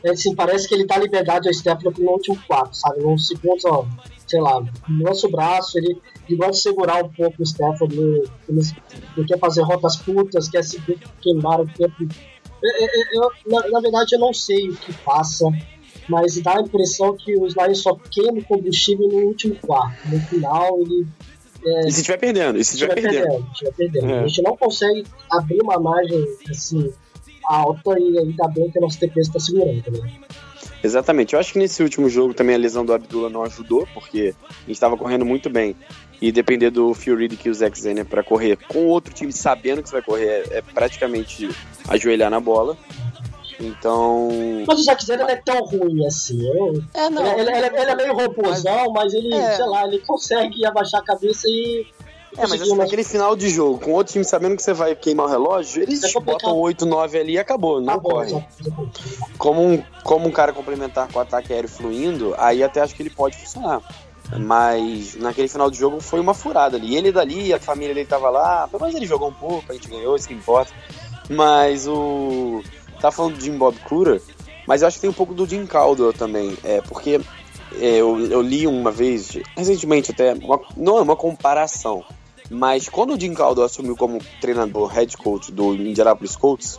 [0.04, 3.02] É, assim, parece que ele dá liberdade ao Stephen no último quarto, sabe?
[3.02, 3.86] Nos segundos, ó,
[4.26, 4.62] sei lá,
[5.00, 8.60] lança o braço, ele, ele gosta de segurar um pouco o Stephen, ele, ele,
[9.16, 10.78] ele quer fazer rotas curtas, quer se
[11.22, 12.06] queimar o tempo.
[12.62, 15.46] É, é, é, eu, na, na verdade, eu não sei o que passa,
[16.08, 20.08] mas dá a impressão que os Lions só queimam combustível no último quarto.
[20.08, 21.06] No final, ele
[21.86, 22.58] E se estiver perdendo?
[22.58, 23.22] E se estiver perdendo?
[23.22, 24.10] perdendo, estiver perdendo.
[24.10, 24.18] É.
[24.20, 26.92] A gente não consegue abrir uma margem assim
[27.48, 30.12] alta e ainda bem que o nosso TP está segurando, né?
[30.82, 31.32] Exatamente.
[31.32, 34.54] Eu acho que nesse último jogo também a lesão do Abdullah não ajudou, porque a
[34.60, 35.74] gente estava correndo muito bem.
[36.20, 39.82] E depender do Phil Reed e o Zach Zenner para correr com outro time sabendo
[39.82, 41.48] que você vai correr é, é praticamente
[41.88, 42.76] ajoelhar na bola.
[43.60, 44.28] Então.
[44.66, 46.44] Mas o Zack Zero não é tão ruim assim.
[46.46, 49.56] Eu, É, ele, ele- ele- ele é meio robôzão, mas, ele, É.
[49.56, 51.86] sei lá, ele consegue abaixar a cabeça e.
[52.36, 55.26] É, mas assim, naquele final de jogo, com outro time sabendo que você vai queimar
[55.26, 58.44] o relógio, eles É botam 8, 9 ali e acabou, não bom, corre.
[59.38, 63.02] como um, como um cara complementar com o ataque aéreo fluindo, aí até acho que
[63.02, 63.80] ele pode funcionar.
[64.36, 66.96] Mas naquele final de jogo foi uma furada ali.
[66.96, 69.86] Ele dali, a família dele tava lá, pelo menos ele jogou um pouco, a gente
[69.88, 70.72] ganhou, isso que importa.
[71.30, 72.62] Mas o.
[73.00, 74.20] Tá falando do Jim Bob Cura,
[74.66, 76.56] mas eu acho que tem um pouco do Jim Caldwell também.
[76.64, 77.20] É, porque
[77.78, 82.02] é, eu, eu li uma vez, recentemente até, uma- não é uma comparação,
[82.50, 86.78] mas quando o Jim Caldwell assumiu como treinador, head coach do Indianapolis Colts,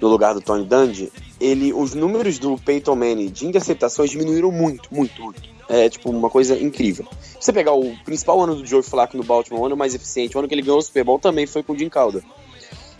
[0.00, 4.88] no lugar do Tony Dungy, ele, os números do Peyton Manning de interceptações diminuíram muito,
[4.94, 5.42] muito, muito.
[5.68, 7.06] É tipo uma coisa incrível.
[7.20, 10.36] Se você pegar o principal ano do Joe Flacco no Baltimore, o ano mais eficiente,
[10.36, 12.22] o ano que ele ganhou o Super Bowl também foi com o Jim Calder.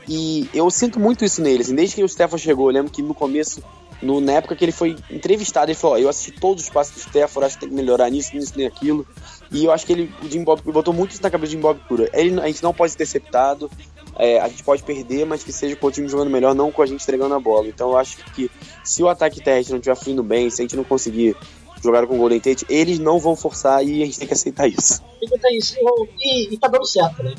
[0.08, 3.02] E eu sinto muito isso nele, assim, desde que o Stafford chegou, eu lembro que
[3.02, 3.62] no começo,
[4.00, 6.94] no, na época que ele foi entrevistado, ele falou, ó, eu assisti todos os passos
[6.94, 9.06] do Stafford, acho que tem que melhorar nisso, nisso, nem aquilo.
[9.50, 11.60] E eu acho que ele, o Jim Bob botou muito isso na cabeça do Jim
[11.60, 12.08] Bob Cura.
[12.12, 13.70] Ele, a gente não pode ser interceptado,
[14.18, 16.82] é, a gente pode perder, mas que seja com o time jogando melhor, não com
[16.82, 17.66] a gente entregando a bola.
[17.66, 18.50] Então eu acho que
[18.84, 21.36] se o ataque terrestre não estiver fluindo bem, se a gente não conseguir
[21.82, 24.66] jogar com o Golden Tate, eles não vão forçar e a gente tem que aceitar
[24.68, 25.02] isso.
[25.20, 25.76] Tem que ter isso.
[26.20, 27.34] E, e tá dando certo, né?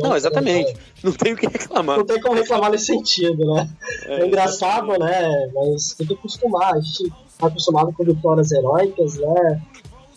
[0.00, 0.74] Não, exatamente.
[1.02, 1.98] Não tem o que reclamar.
[1.98, 3.68] Não tem como reclamar nesse sentido, né?
[4.06, 5.50] É, engraçado, né?
[5.54, 6.74] Mas tem que acostumar.
[6.74, 9.62] A gente tá acostumado com vitórias heróicas, né?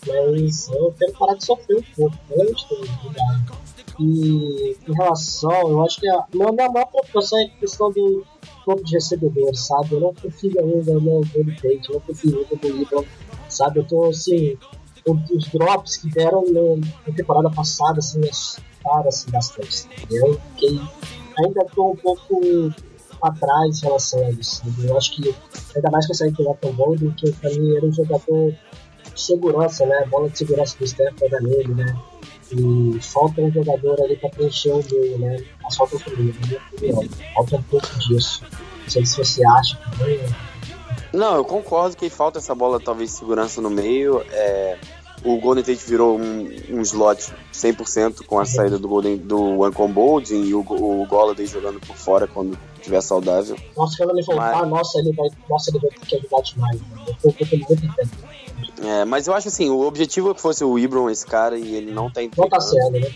[0.05, 3.57] Mas eu quero parar de sofrer um pouco, pelo amor de Deus, obrigado.
[3.99, 8.23] E em relação, eu acho que a minha, maior preocupação é a questão do
[8.63, 9.93] corpo de recebedores, sabe?
[9.93, 13.05] Eu não confio ainda no Golden Tate, eu não confio ainda no Ibram,
[13.49, 13.79] sabe?
[13.79, 14.55] Eu tô assim,
[15.05, 16.43] os drops que deram
[17.07, 18.21] na temporada passada, assim,
[18.87, 20.39] assustaram assim, bastante, entendeu?
[20.55, 20.81] Fiquei,
[21.39, 22.73] ainda tô um pouco
[23.21, 24.61] atrás em relação a isso?
[24.83, 25.35] Eu acho que,
[25.75, 28.51] ainda mais com essa do Elton Golden, que pra mim era um jogador
[29.13, 30.05] de segurança, né?
[30.09, 31.95] Bola de segurança do Stephen da nele, né?
[32.51, 35.43] E falta um jogador ali pra preencher o meio, né?
[35.65, 37.03] As faltas do meio, na minha opinião.
[37.33, 38.41] Falta um pouco disso.
[38.83, 40.17] Não sei se você acha também.
[40.17, 40.29] né?
[41.13, 44.23] Não, eu concordo que falta essa bola, talvez, segurança no meio.
[44.29, 44.77] É,
[45.33, 49.91] o Golden Tate virou um, um slot 100% com a saída do Golden do Ancon
[49.91, 53.57] Boldin e o, o Golladay jogando por fora quando estiver saudável.
[53.75, 56.79] Nossa, quando ele voltar, Mas- nossa, ele vai, nossa, ele vai ter que ajudar demais.
[57.23, 58.27] Eu tô muito tempo.
[58.83, 61.75] É, mas eu acho assim, o objetivo é que fosse o Ibron esse cara e
[61.75, 62.61] ele não tá Não tá entregando.
[62.63, 63.07] sendo, né?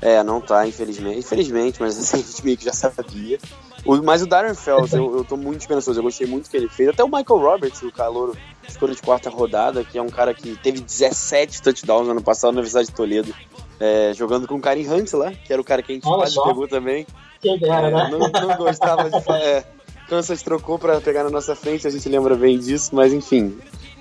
[0.00, 1.18] É, não tá, infelizmente.
[1.18, 3.38] Infelizmente, mas assim, a gente meio que já sabia.
[3.84, 5.98] O, mas o Darren Fells, eu, eu tô muito esperançoso.
[5.98, 6.90] Eu gostei muito do que ele fez.
[6.90, 8.36] Até o Michael Roberts, o calouro,
[8.68, 12.52] escolha de quarta rodada, que é um cara que teve 17 touchdowns no ano passado
[12.52, 13.34] na Universidade de Toledo,
[13.80, 16.34] é, jogando com o Karim Hunt lá, que era o cara que a gente quase
[16.42, 17.06] pegou também.
[17.40, 18.08] Quem dera, É, né?
[18.10, 19.38] não, não gostava de falar.
[19.40, 19.64] É,
[20.08, 23.58] Kansas trocou pra pegar na nossa frente, a gente lembra bem disso, mas enfim,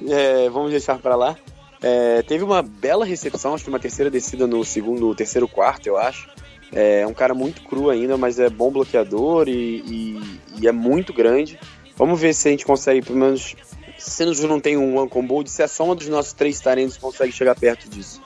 [0.08, 1.36] é, vamos deixar pra lá.
[1.82, 5.98] É, teve uma bela recepção, acho que uma terceira descida no segundo, terceiro quarto, eu
[5.98, 6.28] acho.
[6.74, 11.14] É um cara muito cru ainda, mas é bom bloqueador e, e- e é muito
[11.14, 11.58] grande.
[11.96, 13.56] Vamos ver se a gente consegue, pelo menos,
[13.98, 17.56] se não tem um one combo, se a soma dos nossos três talentos consegue chegar
[17.56, 18.22] perto disso.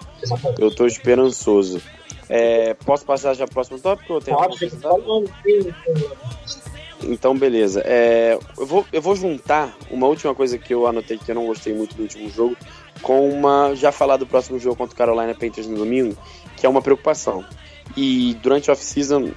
[0.60, 1.82] Eu tô esperançoso.
[2.30, 4.14] É, posso passar já pro próximo tópico?
[4.14, 4.70] Ou Pode, tem-
[7.04, 7.82] Então, beleza.
[7.86, 11.46] É, eu, vou, eu vou juntar uma última coisa que eu anotei que eu não
[11.48, 12.56] gostei muito do último jogo
[13.02, 13.74] com uma.
[13.76, 16.16] Já falar do próximo jogo contra o Carolina Panthers no domingo,
[16.56, 17.44] que é uma preocupação.
[17.98, 19.32] E durante a off-season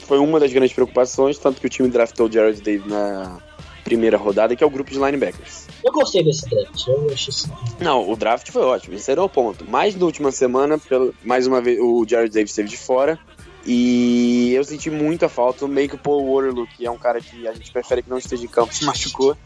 [0.00, 3.38] foi uma das grandes preocupações, tanto que o time draftou o Jared Davis na
[3.84, 5.66] primeira rodada, que é o grupo de linebackers.
[5.84, 7.50] Eu gostei desse draft, eu achei assim.
[7.78, 9.66] Não, o draft foi ótimo, esse era o ponto.
[9.68, 10.80] Mas na última semana,
[11.22, 13.18] mais uma vez, o Jared Davis esteve de fora.
[13.66, 15.66] E eu senti muita falta.
[15.68, 18.18] Meio que o Paul Waterloo, que é um cara que a gente prefere que não
[18.18, 19.36] esteja em campo, se machucou.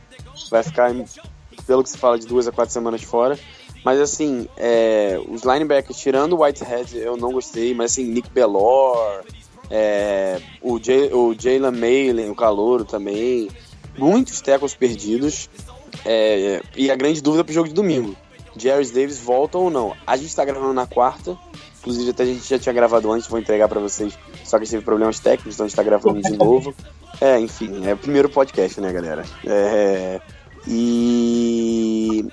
[0.50, 0.92] Vai ficar,
[1.66, 3.38] pelo que se fala, de duas a quatro semanas fora.
[3.84, 7.74] Mas assim, é, os linebackers, tirando o Whitehead, eu não gostei.
[7.74, 9.24] Mas assim, Nick Bellor,
[9.70, 13.48] é, o, Jalen Maylen, o Calouro também.
[13.96, 15.48] Muitos tackles perdidos.
[16.04, 18.16] É, e a grande dúvida pro jogo de domingo.
[18.56, 19.94] Jarvis Davis volta ou não?
[20.06, 21.36] A gente tá gravando na quarta.
[21.80, 24.18] Inclusive, até a gente já tinha gravado antes, vou entregar pra vocês.
[24.44, 26.74] Só que teve problemas técnicos, então a gente tá gravando de novo.
[27.20, 29.24] É, enfim, é o primeiro podcast, né, galera?
[29.44, 30.20] É,
[30.68, 32.24] e.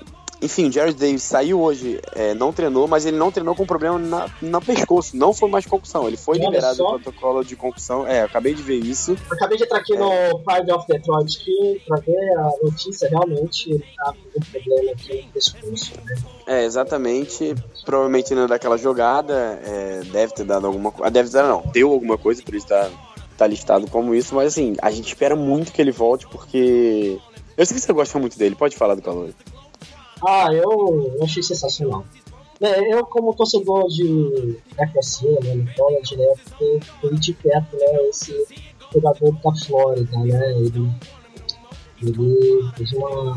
[0.46, 3.98] Enfim, o Jared Davis saiu hoje, é, não treinou, mas ele não treinou com problema
[3.98, 5.16] na, no pescoço.
[5.16, 6.06] Não foi mais concussão.
[6.06, 6.90] Ele foi Olha liberado do só.
[6.90, 8.06] protocolo de concussão.
[8.06, 9.16] É, acabei de ver isso.
[9.28, 13.08] Acabei de entrar aqui no Pride of Detroit aqui pra ver a notícia.
[13.08, 15.92] Realmente ele tá com um problema aqui no pescoço.
[16.04, 16.14] Né?
[16.46, 17.56] É, exatamente.
[17.84, 21.10] Provavelmente não daquela jogada, é, deve ter dado alguma coisa.
[21.10, 22.88] Deve ter, não, deu alguma coisa, por isso tá,
[23.36, 27.18] tá listado como isso, mas assim, a gente espera muito que ele volte, porque.
[27.56, 29.30] Eu sei que você gosta muito dele, pode falar do calor.
[30.24, 32.04] Ah, eu, achei sensacional.
[32.60, 35.54] É, eu, como torcedor de FSC, né,
[36.16, 38.46] né, eu fiquei de perto, né, esse
[38.94, 40.90] jogador da Flórida, né, ele,
[42.02, 43.34] ele fez uma,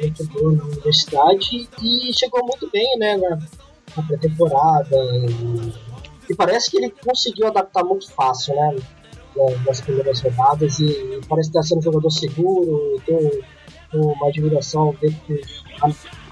[0.00, 3.38] muito boa na universidade e chegou muito bem, né, na,
[3.96, 5.72] na pré-temporada e,
[6.32, 8.76] e parece que ele conseguiu adaptar muito fácil, né,
[9.36, 13.40] na- nas primeiras rodadas e, e parece estar sendo um jogador seguro, tem um-
[13.94, 15.61] uma admiração dentro dos,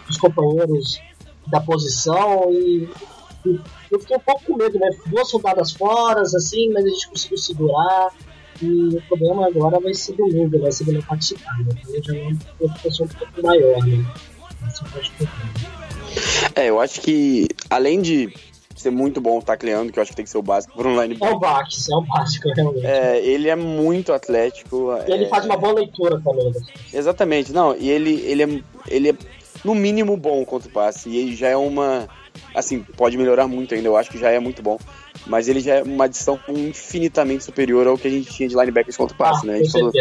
[0.07, 1.01] dos companheiros
[1.47, 2.89] da posição e,
[3.47, 3.61] e
[3.91, 4.91] eu fiquei um pouco com medo, né?
[5.07, 8.11] Duas rodadas fora, assim, mas a gente conseguiu segurar.
[8.63, 11.73] E o problema agora vai ser domingo, vai ser ele participar, né?
[11.89, 14.05] Então já é uma preocupação um pouco maior, né?
[14.79, 15.41] Contar.
[16.55, 18.33] É, eu acho que, além de
[18.77, 21.01] ser muito bom tacleando, que eu acho que tem que ser o básico por um
[21.01, 22.87] É linebacker, o básico, é o básico, realmente.
[22.87, 24.91] é, ele é muito atlético.
[25.07, 26.51] E ele é, faz uma boa leitura também.
[26.51, 26.61] Né?
[26.93, 29.15] Exatamente, não, e ele, ele, é, ele é
[29.65, 32.09] no mínimo bom contra o passe, e ele já é uma.
[32.55, 34.79] Assim, pode melhorar muito ainda, eu acho que já é muito bom,
[35.27, 38.97] mas ele já é uma adição infinitamente superior ao que a gente tinha de linebackers
[38.97, 39.55] contra o passe, ah, né?
[39.55, 39.93] A gente, falou,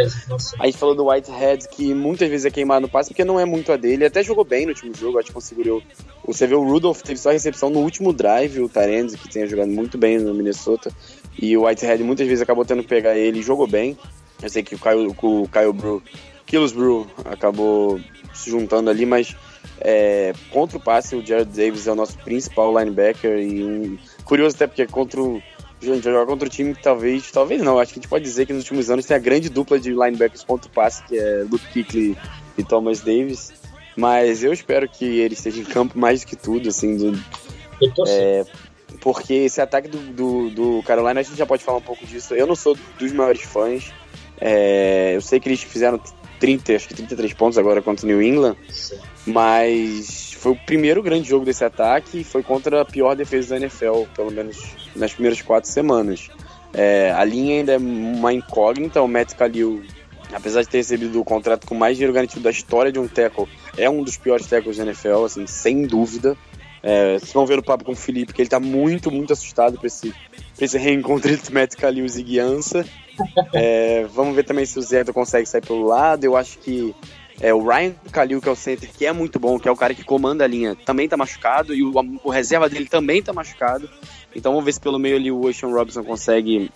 [0.59, 3.45] a gente falou do Whitehead, que muitas vezes é queimado no passe, porque não é
[3.45, 5.81] muito a dele, ele até jogou bem no último jogo, acho que conseguiu.
[6.25, 9.69] Você vê o Rudolph teve só recepção no último drive, o Tarenzi, que tinha jogado
[9.69, 10.91] muito bem no Minnesota,
[11.37, 13.97] e o Whitehead muitas vezes acabou tendo que pegar ele e jogou bem.
[14.41, 16.01] Eu sei que o Kyle, o Kyle Brew,
[16.45, 17.99] Killsbrew acabou
[18.33, 19.35] se juntando ali, mas
[19.81, 24.55] é, contra o passe, o Jared Davis é o nosso principal linebacker e um, curioso
[24.55, 25.41] até porque contra o
[25.81, 28.09] a gente vai jogar contra o time que talvez, talvez não, acho que a gente
[28.09, 31.01] pode dizer que nos últimos anos tem a grande dupla de linebackers contra o passe,
[31.05, 32.17] que é Luke Kuechly
[32.57, 33.53] e Thomas Davis.
[33.95, 37.17] Mas eu espero que ele esteja em campo mais do que tudo, assim, do,
[38.07, 38.45] é,
[38.99, 42.33] porque esse ataque do, do, do Carolina, a gente já pode falar um pouco disso.
[42.33, 43.91] Eu não sou dos maiores fãs.
[44.39, 45.99] É, eu sei que eles fizeram
[46.39, 48.97] 30, acho que 33 pontos agora contra o New England, assim.
[49.25, 53.57] mas foi o primeiro grande jogo desse ataque e foi contra a pior defesa da
[53.57, 54.57] NFL, pelo menos
[54.95, 56.29] nas primeiras quatro semanas.
[56.73, 59.83] É, a linha ainda é uma incógnita, o Matt Kalil,
[60.31, 63.47] apesar de ter recebido o contrato com mais dinheiro garantido da história de um tackle,
[63.77, 66.37] é um dos piores tackles da NFL, assim, sem dúvida.
[66.81, 69.77] É, vocês vão ver no papo com o Felipe que ele tá muito, muito assustado
[69.77, 70.11] pra esse,
[70.55, 72.85] pra esse reencontro entre Matt Kalil e Ziggy Ansah.
[73.53, 76.23] É, vamos ver também se o Zerto consegue sair pelo lado.
[76.23, 76.95] Eu acho que
[77.41, 79.75] é, o Ryan Kalil, que é o center, que é muito bom, que é o
[79.75, 81.73] cara que comanda a linha, também tá machucado.
[81.73, 83.89] E o, o reserva dele também tá machucado.
[84.35, 86.69] Então vamos ver se pelo meio ali o Ocean Robinson consegue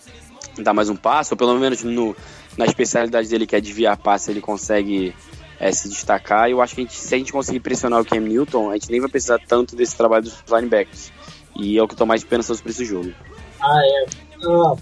[0.58, 2.16] dar mais um passo, ou pelo menos no,
[2.56, 5.14] na especialidade dele, que é desviar passe, ele consegue
[5.58, 6.48] é, se destacar.
[6.48, 8.90] Eu acho que a gente, se a gente conseguir pressionar o Cam Newton, a gente
[8.90, 11.12] nem vai precisar tanto desse trabalho dos linebackers.
[11.56, 13.12] E é o que eu tô mais esperançoso pra esse jogo.
[13.60, 14.06] Ah, é.
[14.46, 14.74] Ah,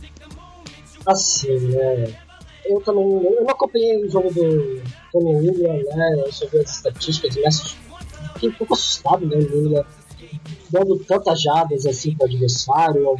[1.06, 2.14] assim, né?
[2.64, 6.22] Eu também eu não acompanhei o jogo do Tony William, né?
[6.24, 7.76] Eu só vi as estatísticas, mas
[8.34, 9.36] fiquei um pouco assustado, né?
[9.36, 9.84] O William
[10.70, 13.16] dando tantas jadas assim para o adversário,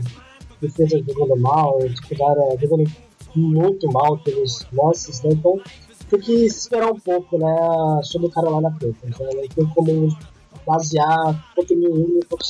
[0.61, 2.91] defesa jogando mal, dificuldade jogando
[3.35, 5.31] muito mal pelos lances, né?
[5.33, 5.61] Então
[6.09, 8.01] tem que esperar um pouco, né?
[8.05, 9.29] Sobre o Carolina Panthers, né?
[9.35, 10.17] Não tem como
[10.67, 12.49] basear contra o New England e Fox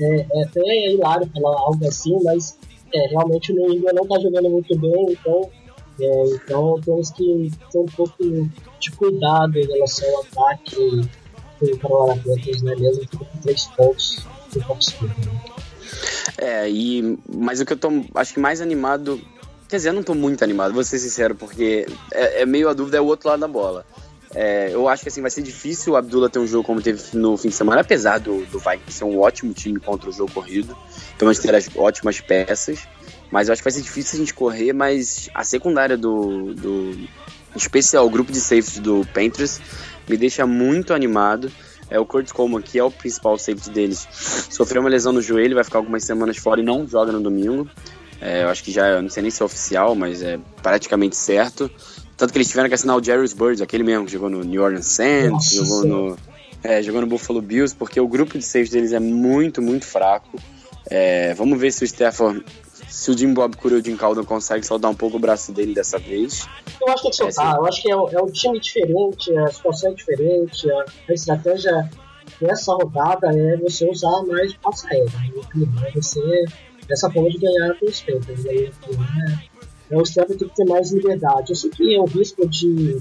[0.00, 2.58] é, é até hilário falar algo assim, mas
[2.94, 5.50] é, realmente o New England não está jogando muito bem, então,
[6.00, 8.24] é, então temos que ter um pouco
[8.80, 11.08] de cuidado em relação ao ataque
[11.60, 14.60] do Carolina Panthers, né, mesmo com três pontos do.
[14.60, 15.40] Né?
[16.38, 19.20] É, e, mas o que eu tô, acho que mais animado,
[19.68, 22.72] quer dizer, eu não tô muito animado, vou ser sincero, porque é, é meio a
[22.72, 23.84] dúvida é o outro lado da bola.
[24.34, 27.00] É, eu acho que assim vai ser difícil o Abdullah ter um jogo como teve
[27.12, 30.32] no fim de semana, apesar do, do Vikings ser um ótimo time contra o jogo
[30.32, 30.76] corrido,
[31.16, 32.80] pelo menos ter as ótimas peças.
[33.30, 36.54] Mas eu acho que vai ser difícil a gente correr, mas a secundária do.
[36.54, 37.08] do
[37.54, 39.60] especial o grupo de safety do Panthers
[40.08, 41.50] me deixa muito animado.
[41.88, 44.08] É o Curtis Coleman, que é o principal safety deles,
[44.50, 47.68] sofreu uma lesão no joelho, vai ficar algumas semanas fora e não joga no domingo.
[48.20, 51.70] É, eu acho que já, não sei nem se é oficial, mas é praticamente certo.
[52.16, 54.62] Tanto que eles tiveram que assinar o Jerry's Birds, aquele mesmo que jogou no New
[54.62, 56.16] Orleans Saints, jogou no,
[56.62, 60.38] é, jogou no Buffalo Bills, porque o grupo de safety deles é muito, muito fraco.
[60.86, 62.44] É, vamos ver se o Stafford,
[62.88, 65.50] se o Jim Bob Cura e o Jim Calder conseguem soltar um pouco o braço
[65.50, 66.46] dele dessa vez.
[66.80, 69.36] Eu acho que tem que soltar, é, eu acho que é, é um time diferente,
[69.36, 71.90] a situação é diferente, a, a estratégia
[72.40, 75.10] dessa rodada é você usar mais o passo aéreo,
[75.54, 75.66] né?
[75.88, 76.44] é você
[76.90, 78.44] essa forma de ganhar com os Panthers.
[78.44, 78.70] Né?
[79.90, 81.52] É, o Stephen tem que ter mais liberdade.
[81.52, 83.00] Eu sei que é um risco de,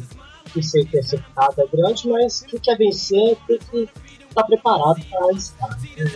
[0.56, 3.90] de ser interceptado é grande, mas quem quer vencer tem que
[4.28, 5.70] estar preparado para arriscar.
[5.98, 6.12] Né?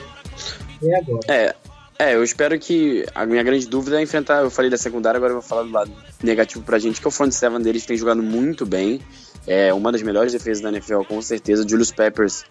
[0.84, 1.20] É agora.
[1.28, 1.56] É.
[2.00, 3.06] É, eu espero que.
[3.16, 4.44] A minha grande dúvida é enfrentar.
[4.44, 7.10] Eu falei da secundária, agora eu vou falar do lado negativo pra gente, que é
[7.10, 9.02] o front seven deles tem jogado muito bem.
[9.48, 11.68] É uma das melhores defesas da NFL, com certeza.
[11.68, 12.46] Julius Peppers,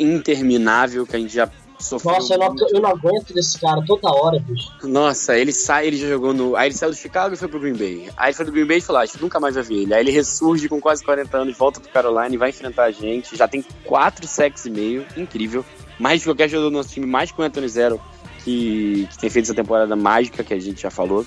[0.00, 1.48] interminável, que a gente já
[1.82, 4.70] Sofreu Nossa, eu não, eu não aguento desse cara toda hora, bicho.
[4.84, 6.54] Nossa, ele sai, ele já jogou no.
[6.54, 8.08] Aí ele saiu do Chicago e foi pro Green Bay.
[8.16, 9.82] Aí ele foi do Green Bay e falou: ah, acho que nunca mais vai ver
[9.82, 9.94] ele.
[9.94, 13.36] Aí ele ressurge com quase 40 anos, volta pro Carolina e vai enfrentar a gente.
[13.36, 15.64] Já tem 4 sacks e meio, incrível.
[15.98, 18.00] Mais de qualquer jogador do nosso time, mais que o Anthony Zero,
[18.44, 21.26] que, que tem feito essa temporada mágica que a gente já falou.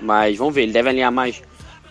[0.00, 1.42] Mas vamos ver, ele deve alinhar mais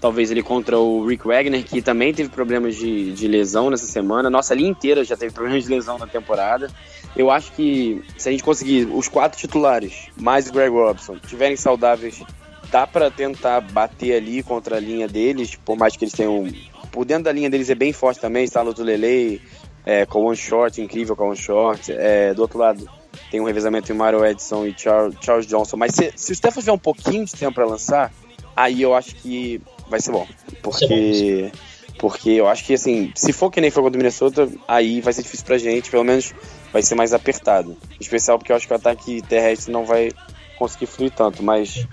[0.01, 4.31] talvez ele contra o Rick Wagner, que também teve problemas de, de lesão nessa semana.
[4.31, 6.69] Nossa linha inteira já teve problemas de lesão na temporada.
[7.15, 11.55] Eu acho que se a gente conseguir os quatro titulares, mais o Greg Robson, tiverem
[11.55, 12.23] saudáveis,
[12.71, 16.47] dá para tentar bater ali contra a linha deles, por mais que eles tenham.
[16.91, 19.39] Por dentro da linha deles é bem forte também, está no Tulele,
[19.85, 21.91] é, com one short, incrível com one short.
[21.91, 22.89] É, do outro lado,
[23.29, 25.77] tem um revezamento em Mario Edson e Charles, Charles Johnson.
[25.77, 28.11] Mas se, se o Stefan tiver um pouquinho de tempo para lançar,
[28.55, 29.61] aí eu acho que
[29.91, 30.27] vai ser bom.
[30.63, 31.51] Porque.
[31.99, 35.13] Porque eu acho que, assim, se for que nem foi contra o Minnesota, aí vai
[35.13, 36.33] ser difícil pra gente, pelo menos
[36.73, 37.77] vai ser mais apertado.
[37.91, 40.09] Em especial porque eu acho que o ataque terrestre não vai
[40.57, 41.85] conseguir fluir tanto, mas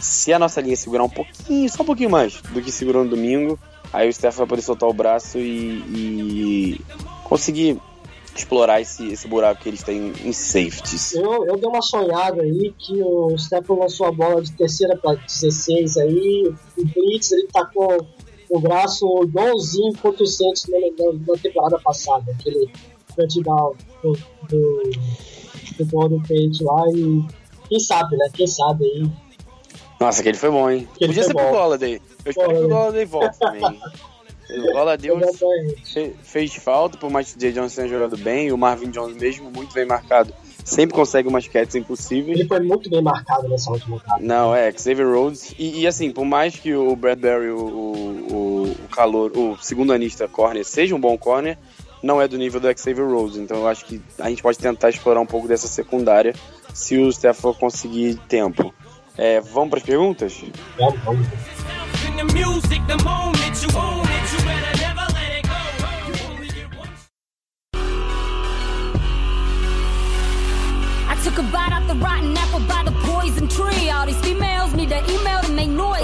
[0.00, 3.10] se a nossa linha segurar um pouquinho, só um pouquinho mais do que segurou no
[3.10, 3.56] domingo,
[3.92, 6.80] aí o Steph vai poder soltar o braço e, e
[7.22, 7.78] conseguir
[8.34, 11.14] explorar esse, esse buraco que eles têm em safeties.
[11.14, 15.16] Eu, eu dei uma sonhada aí que o Stephen lançou a bola de terceira para
[15.16, 18.06] 16 aí, o Blitz ele tacou
[18.50, 22.70] o braço igualzinho contra o Santos na, na, na temporada passada, aquele
[23.16, 24.12] touchdown do,
[24.48, 24.90] do,
[25.78, 27.24] do Golden Tate lá e
[27.68, 28.28] quem sabe, né?
[28.34, 29.10] Quem sabe aí.
[29.98, 30.88] Nossa, aquele foi bom, hein?
[30.94, 31.40] Aquele Podia ser bom.
[31.40, 32.00] pro Golladay.
[32.24, 33.62] Eu espero que o Golladay volte também.
[34.58, 35.10] O Golladay
[35.84, 39.16] fez, fez falta, por mais que o Jay Jones tenha jogado bem, o Marvin Jones
[39.16, 40.32] mesmo muito bem marcado
[40.64, 42.38] sempre consegue umas catches impossíveis.
[42.38, 44.22] Ele foi muito bem marcado nessa última rodada.
[44.22, 45.54] Não, é, Xavier Rhodes.
[45.58, 50.28] E, e, assim, por mais que o Bradbury, o, o, o calor, o segundo anista
[50.28, 51.58] corner, seja um bom corner,
[52.02, 53.36] não é do nível do Xavier Rhodes.
[53.36, 56.34] Então eu acho que a gente pode tentar explorar um pouco dessa secundária
[56.72, 58.72] se o Stefan conseguir tempo.
[59.16, 60.42] É, vamos para as perguntas?
[60.78, 61.26] Vamos, vamos.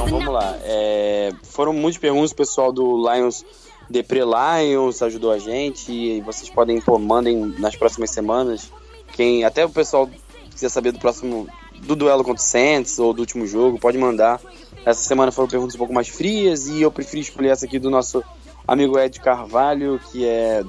[0.07, 0.57] Então vamos lá.
[0.63, 3.45] É, foram muitas perguntas, pessoal do Lions
[3.91, 8.71] Depre Lions ajudou a gente e vocês podem, pô, mandem nas próximas semanas.
[9.13, 10.09] Quem, até o pessoal
[10.51, 11.49] quiser saber do próximo
[11.81, 14.41] do duelo contra o Saints ou do último jogo, pode mandar.
[14.85, 17.91] Essa semana foram perguntas um pouco mais frias e eu preferi escolher essa aqui do
[17.91, 18.23] nosso
[18.67, 20.63] amigo Ed Carvalho, que é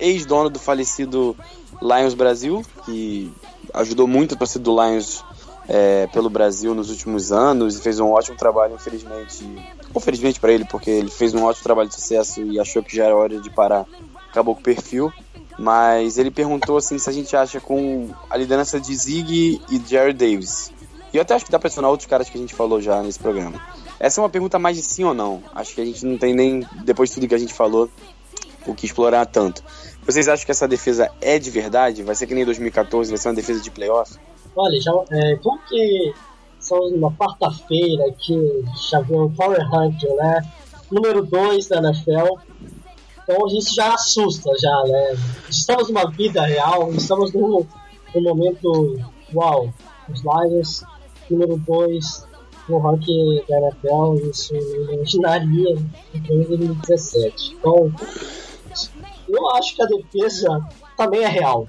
[0.00, 1.36] ex-dono do falecido
[1.80, 3.32] Lions Brasil, que
[3.76, 5.24] ajudou muito a torcida do Lions
[5.68, 9.44] é, pelo Brasil nos últimos anos e fez um ótimo trabalho, infelizmente.
[9.94, 13.04] Infelizmente para ele, porque ele fez um ótimo trabalho de sucesso e achou que já
[13.04, 13.86] era hora de parar.
[14.30, 15.12] Acabou com o perfil.
[15.58, 20.12] Mas ele perguntou assim se a gente acha com a liderança de Zig e Jerry
[20.12, 20.70] Davis.
[21.12, 23.02] E eu até acho que dá pra adicionar outros caras que a gente falou já
[23.02, 23.58] nesse programa.
[23.98, 25.42] Essa é uma pergunta mais de sim ou não.
[25.54, 27.88] Acho que a gente não tem nem, depois de tudo que a gente falou,
[28.66, 29.64] o que explorar tanto.
[30.06, 32.02] Vocês acham que essa defesa é de verdade?
[32.04, 34.16] Vai ser que nem 2014, vai ser uma defesa de playoff?
[34.54, 36.14] Olha, já, é, como que
[36.60, 40.42] são uma quarta-feira que já viu o Power Ranking, né?
[40.90, 42.38] Número 2 da NFL.
[43.22, 45.16] Então isso já assusta, já, né?
[45.50, 47.66] Estamos numa vida real, estamos num,
[48.14, 48.96] num momento
[49.34, 49.74] uau.
[50.08, 50.84] Os Lions,
[51.28, 52.26] número 2
[52.68, 55.76] no ranking da NFL, isso eu imaginaria
[56.14, 57.56] em 2017.
[57.58, 57.92] Então,
[59.28, 60.60] eu acho que a defesa
[60.96, 61.68] também é real.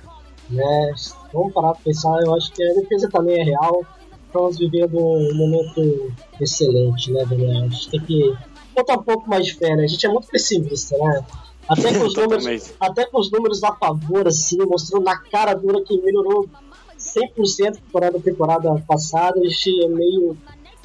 [0.49, 0.93] Né?
[1.33, 3.85] Vamos parar para pensar, eu acho que a defesa também é real.
[4.25, 7.65] Estamos vivendo um momento excelente, né, Daniel?
[7.65, 8.35] A gente tem que
[8.75, 9.83] botar um pouco mais de fé, né?
[9.83, 11.25] A gente é muito pessimista, né?
[11.67, 15.81] Até com os números, até com os números a favor, assim, mostrando na cara dura
[15.83, 16.47] que melhorou
[16.97, 19.39] 100% comparado à temporada passada.
[19.39, 20.37] A gente é meio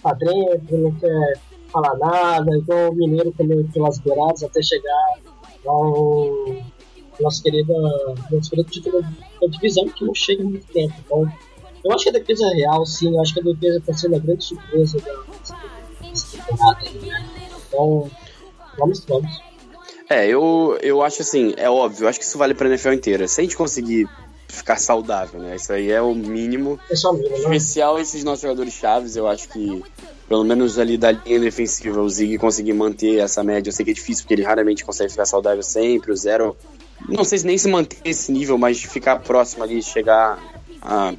[0.02, 1.40] padrinho, não quer
[1.72, 5.18] falar nada, igual o Mineiro também pelas beiradas até chegar
[5.66, 6.56] ao
[7.20, 7.72] nosso querido,
[8.30, 10.94] nosso querido título da divisão que não chega muito tempo.
[11.04, 11.32] Então,
[11.84, 14.16] eu acho que a defesa é real, sim, eu acho que a defesa está sendo
[14.16, 14.98] a grande surpresa
[16.00, 16.90] dessa temporada.
[16.90, 17.48] Né?
[17.68, 18.10] Então,
[18.78, 19.42] vamos, vamos.
[20.08, 23.26] É, eu, eu acho assim, é óbvio, eu acho que isso vale pra NFL inteira.
[23.26, 24.08] Se a gente conseguir
[24.52, 25.56] ficar saudável, né?
[25.56, 26.78] Isso aí é o mínimo.
[26.90, 27.38] É só mínimo, né?
[27.38, 29.82] Especial esses nossos jogadores chaves, eu acho que
[30.32, 33.68] pelo menos ali da linha defensiva, o Zig conseguir manter essa média.
[33.68, 36.10] Eu sei que é difícil, porque ele raramente consegue ficar saudável sempre.
[36.10, 36.56] O Zero,
[37.06, 40.38] não sei se nem se manter esse nível, mas ficar próximo ali, chegar
[40.80, 41.12] a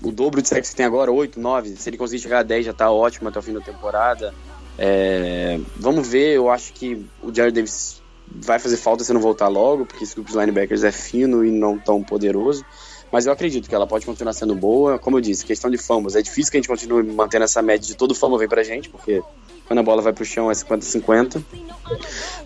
[0.00, 1.74] o dobro de sexo que tem agora, 8, 9.
[1.74, 4.32] Se ele conseguir chegar a 10, já tá ótimo até o fim da temporada.
[4.78, 9.48] É, vamos ver, eu acho que o Jared Davis vai fazer falta se não voltar
[9.48, 12.64] logo, porque esse grupo de linebackers é fino e não tão poderoso.
[13.12, 14.98] Mas eu acredito que ela pode continuar sendo boa.
[14.98, 16.16] Como eu disse, questão de fumbles.
[16.16, 18.88] É difícil que a gente continue mantendo essa média de todo fumble vem pra gente,
[18.88, 19.22] porque
[19.66, 21.42] quando a bola vai pro chão é 50-50.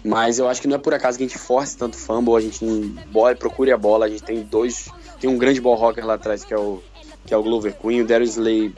[0.04, 2.40] Mas eu acho que não é por acaso que a gente force tanto fumble, a
[2.40, 2.64] gente
[3.11, 4.88] bola, procure a bola, a gente tem dois.
[5.20, 6.82] Tem um grande ball rocker lá atrás que é o,
[7.26, 8.74] que é o Glover Queen, o Darius Slay,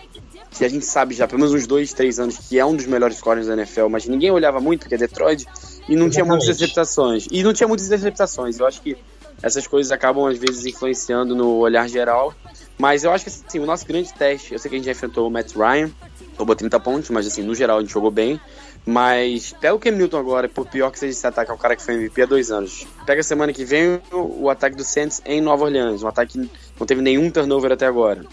[0.50, 2.86] que a gente sabe já pelo menos uns dois, três anos que é um dos
[2.86, 5.46] melhores corners da NFL, mas ninguém olhava muito, porque é Detroit,
[5.88, 7.26] e não tinha muitas interceptações.
[7.30, 8.58] E não tinha muitas interceptações.
[8.58, 8.96] Eu acho que
[9.42, 12.34] essas coisas acabam às vezes influenciando no olhar geral.
[12.78, 14.92] Mas eu acho que assim, o nosso grande teste, eu sei que a gente já
[14.92, 15.90] enfrentou o Matt Ryan,
[16.36, 18.40] roubou 30 pontos, mas assim, no geral a gente jogou bem.
[18.84, 21.76] Mas pega o Cam Newton agora, por pior que seja esse ataque, é o cara
[21.76, 22.84] que foi MVP há dois anos.
[23.06, 26.50] Pega a semana que vem o, ataque do Saints em Nova Orleans, um ataque que
[26.78, 28.24] não teve nenhum turnover até agora.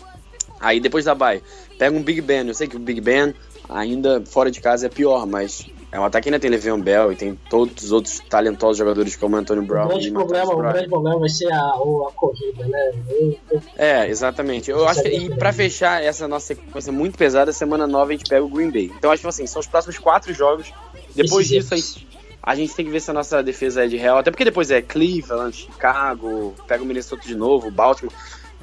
[0.60, 1.44] Aí depois da bye,
[1.78, 3.34] pega um Big Ben, eu sei que o Big Ben
[3.70, 7.12] ainda fora de casa é pior, mas é um ataque que ainda tem Le'Veon Bell
[7.12, 9.86] e tem todos os outros talentosos jogadores como Antônio Brown.
[9.86, 12.92] O grande, problema, o grande problema vai ser a, a corrida, né?
[13.10, 13.62] Eu, eu...
[13.76, 14.70] É, exatamente.
[14.70, 18.30] Eu acho que, e pra fechar essa nossa sequência muito pesada, semana 9 a gente
[18.30, 18.92] pega o Green Bay.
[18.96, 20.72] Então acho que assim, são os próximos quatro jogos.
[21.16, 22.08] Depois disso, a gente,
[22.44, 24.20] a gente tem que ver se a nossa defesa é de real.
[24.20, 28.14] Até porque depois é Cleveland, Chicago, pega o Minnesota de novo, Baltimore.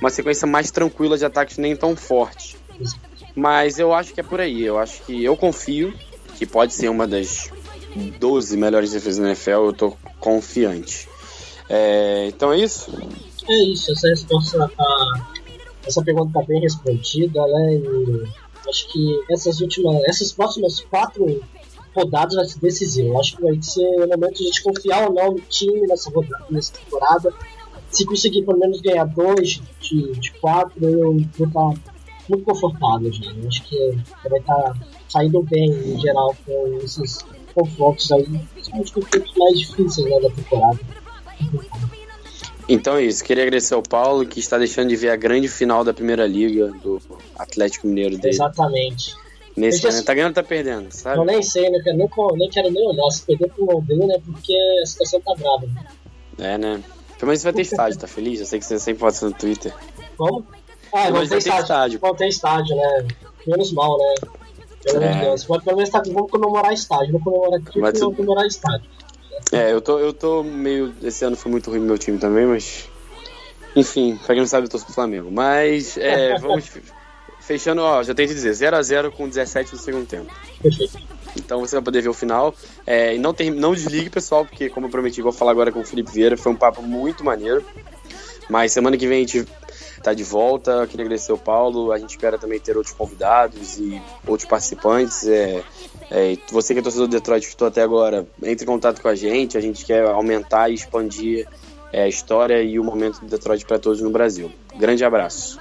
[0.00, 2.56] Uma sequência mais tranquila de ataques nem tão forte.
[3.34, 4.62] Mas eu acho que é por aí.
[4.62, 5.92] Eu acho que eu confio
[6.36, 7.50] que pode ser uma das
[8.18, 11.08] 12 melhores defesas da NFL, eu tô confiante.
[11.68, 12.90] É, então é isso?
[13.48, 15.30] É isso, essa resposta tá,
[15.86, 17.74] essa pergunta tá bem respondida, né?
[17.74, 18.24] E
[18.68, 21.42] acho que essas últimas, essas próximas quatro
[21.94, 23.18] rodadas vai ser decisivo.
[23.18, 26.10] Acho que vai ser o momento de a gente confiar ou não no time nessa
[26.10, 27.32] rodada, nessa temporada.
[27.90, 31.95] Se conseguir pelo menos ganhar dois de, de quatro, eu vou estar tá
[32.28, 33.46] muito confortável, gente.
[33.46, 33.98] Acho que
[34.28, 34.74] vai estar tá
[35.08, 37.18] saindo bem em geral com esses
[37.54, 40.80] confrontos aí, principalmente confrontos mais difíceis né, da temporada.
[42.68, 45.84] Então é isso, queria agradecer ao Paulo que está deixando de ver a grande final
[45.84, 47.00] da primeira liga do
[47.38, 48.34] Atlético Mineiro dele.
[48.34, 49.14] Exatamente.
[49.56, 51.18] Nesse momento, tá ganhando ou tá perdendo, sabe?
[51.18, 51.78] Eu nem sei, né?
[51.86, 54.20] Eu nem, nem quero nem olhar se perder pro Londrina, né?
[54.22, 55.66] Porque a situação tá brava.
[56.38, 56.82] É, né?
[57.18, 58.40] Pelo menos você vai ter estádio, tá feliz?
[58.40, 59.72] Eu sei que você sempre pode no Twitter.
[60.18, 60.44] Como?
[60.92, 61.62] Ah, não tem estádio.
[61.62, 62.00] estádio.
[62.02, 63.08] Não tem estádio, né?
[63.46, 64.14] Menos mal, né?
[64.82, 65.46] Pelo de Deus.
[65.46, 67.12] Mas pelo menos tá, vamos comemorar estádio.
[67.12, 68.90] Vamos comemorar título, mas vamos comemorar estádio.
[69.52, 70.94] É, eu tô, eu tô meio.
[71.02, 72.88] Esse ano foi muito ruim no meu time também, mas.
[73.74, 75.30] Enfim, pra quem não sabe, eu tô pro Flamengo.
[75.30, 76.70] Mas, é, vamos.
[77.40, 80.32] Fechando, ó, já tenho que dizer, 0x0 com 17 do segundo tempo.
[80.60, 80.98] Perfeito.
[81.36, 82.54] Então você vai poder ver o final.
[82.84, 85.80] É, e não, tem, não desligue, pessoal, porque, como eu prometi, vou falar agora com
[85.80, 86.36] o Felipe Vieira.
[86.36, 87.64] Foi um papo muito maneiro.
[88.48, 89.46] Mas semana que vem a gente
[90.06, 90.70] tá de volta.
[90.70, 91.90] Eu queria agradecer o Paulo.
[91.90, 95.26] A gente espera também ter outros convidados e outros participantes.
[95.26, 95.64] É,
[96.10, 99.14] é, você que é torcedor do Detroit, estou até agora, entre em contato com a
[99.16, 99.58] gente.
[99.58, 101.48] A gente quer aumentar e expandir
[101.92, 104.52] é, a história e o momento do Detroit para todos no Brasil.
[104.76, 105.58] Grande abraço.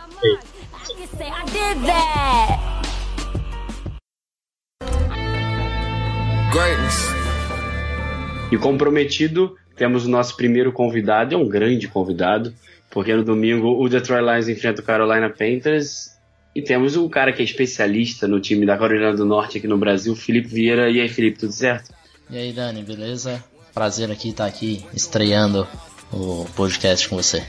[8.52, 12.54] E comprometido temos o nosso primeiro convidado, é um grande convidado,
[12.90, 16.16] porque no domingo o Detroit Lions enfrenta o Carolina Panthers
[16.56, 19.78] e temos o cara que é especialista no time da Carolina do Norte aqui no
[19.78, 20.90] Brasil, Felipe Vieira.
[20.90, 21.94] E aí, Felipe, tudo certo?
[22.30, 23.44] E aí, Dani, beleza?
[23.74, 25.68] Prazer aqui estar aqui estreando
[26.14, 27.44] o podcast com você.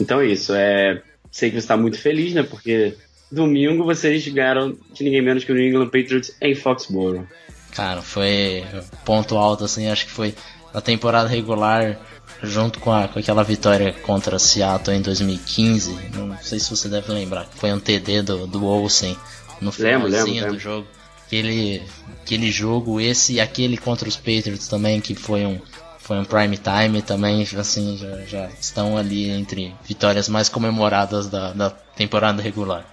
[0.00, 0.54] Então é isso.
[0.54, 1.02] É...
[1.32, 2.44] Sei que você está muito feliz, né?
[2.44, 2.94] Porque
[3.30, 7.26] domingo vocês ganharam de ninguém menos que o New England Patriots em Foxborough.
[7.74, 8.64] Cara, foi
[9.04, 10.34] ponto alto, assim, acho que foi
[10.72, 11.98] na temporada regular
[12.42, 16.10] junto com, a, com aquela vitória contra Seattle em 2015.
[16.14, 19.16] Não sei se você deve lembrar, foi um TD do, do Olsen
[19.60, 20.86] no finalzinho do jogo.
[21.26, 21.82] Aquele,
[22.20, 25.58] aquele jogo, esse e aquele contra os Patriots também, que foi um,
[25.98, 31.52] foi um prime time também, assim, já, já estão ali entre vitórias mais comemoradas da,
[31.52, 32.84] da temporada regular.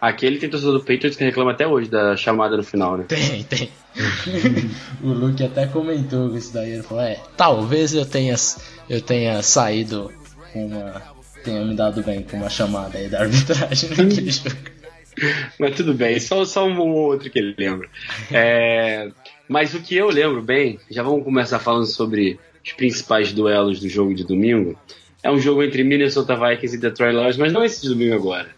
[0.00, 3.04] Aquele tem torcedor do Patriots que reclama até hoje da chamada no final, né?
[3.06, 3.70] Tem, tem.
[5.02, 6.72] o Luke até comentou isso daí.
[6.72, 8.34] Ele falou: É, talvez eu tenha,
[8.88, 10.12] eu tenha saído
[10.52, 11.02] com uma.
[11.44, 14.56] tenha me dado bem com uma chamada aí da arbitragem naquele jogo.
[15.60, 17.88] Mas tudo bem, só, só um ou outro que ele lembra.
[18.32, 19.10] É,
[19.48, 23.88] mas o que eu lembro bem, já vamos começar falando sobre os principais duelos do
[23.88, 24.76] jogo de domingo.
[25.22, 28.48] É um jogo entre Minnesota Vikings e Detroit Lions, mas não esse de domingo agora.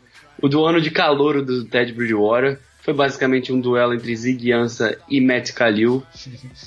[0.41, 4.97] O do ano de calor do Ted Bridgewater foi basicamente um duelo entre Zig Ansah
[5.09, 6.05] e Matt Khalil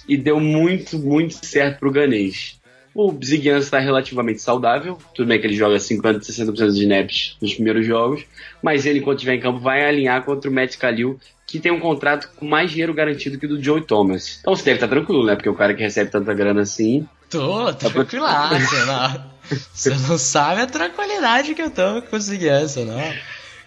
[0.06, 2.60] e deu muito, muito certo pro Ganês.
[2.94, 7.38] O Zig Ansah está relativamente saudável, tudo bem que ele joga 50, 60% de snaps
[7.42, 8.26] nos primeiros jogos,
[8.62, 11.18] mas ele, enquanto estiver em campo, vai alinhar contra o Matt Khalil,
[11.48, 14.40] que tem um contrato com mais dinheiro garantido que o do Joe Thomas.
[14.42, 15.36] Então você deve estar tranquilo, né?
[15.36, 17.08] Porque o cara que recebe tanta grana assim.
[17.30, 19.40] Tô, tranquilaço, não.
[19.74, 23.14] Você não sabe a tranquilidade que eu tô com o Zig Ansah, não.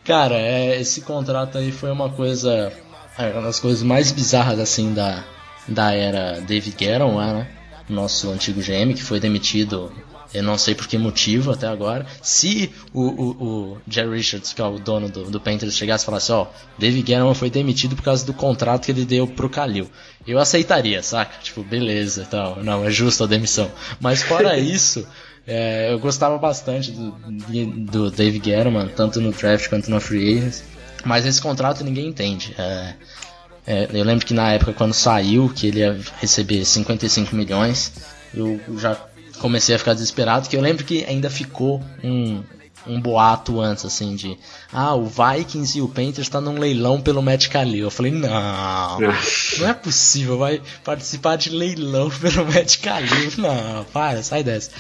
[0.05, 2.73] Cara, é, esse contrato aí foi uma coisa.
[3.17, 5.23] É, uma das coisas mais bizarras assim da,
[5.69, 7.49] da era David Guerron lá, né?
[7.89, 9.93] Nosso antigo GM, que foi demitido.
[10.35, 12.07] Eu não sei por que motivo até agora.
[12.23, 13.31] Se o, o,
[13.75, 16.47] o Jerry Richards, que é o dono do, do Panthers, chegasse e falasse: Ó, oh,
[16.79, 19.89] David Guerron foi demitido por causa do contrato que ele deu pro Kalil.
[20.27, 21.39] Eu aceitaria, saca?
[21.43, 23.71] Tipo, beleza, então, não, é justo a demissão.
[24.01, 25.07] Mas fora isso.
[25.47, 30.65] É, eu gostava bastante do, do Dave Gettleman, tanto no draft quanto no free agents,
[31.05, 32.55] mas esse contrato ninguém entende.
[32.57, 32.95] É,
[33.67, 37.93] é, eu lembro que na época quando saiu que ele ia receber 55 milhões,
[38.35, 38.97] eu já
[39.41, 42.43] comecei a ficar desesperado, que eu lembro que ainda ficou um,
[42.87, 44.39] um boato antes, assim, de
[44.73, 47.87] ah, o Vikings e o Panthers estão tá num leilão pelo Matt Khalil.
[47.87, 49.01] Eu falei, não,
[49.59, 53.33] não é possível, vai participar de leilão pelo Matt Khalil.
[53.39, 54.71] Não, para, sai dessa.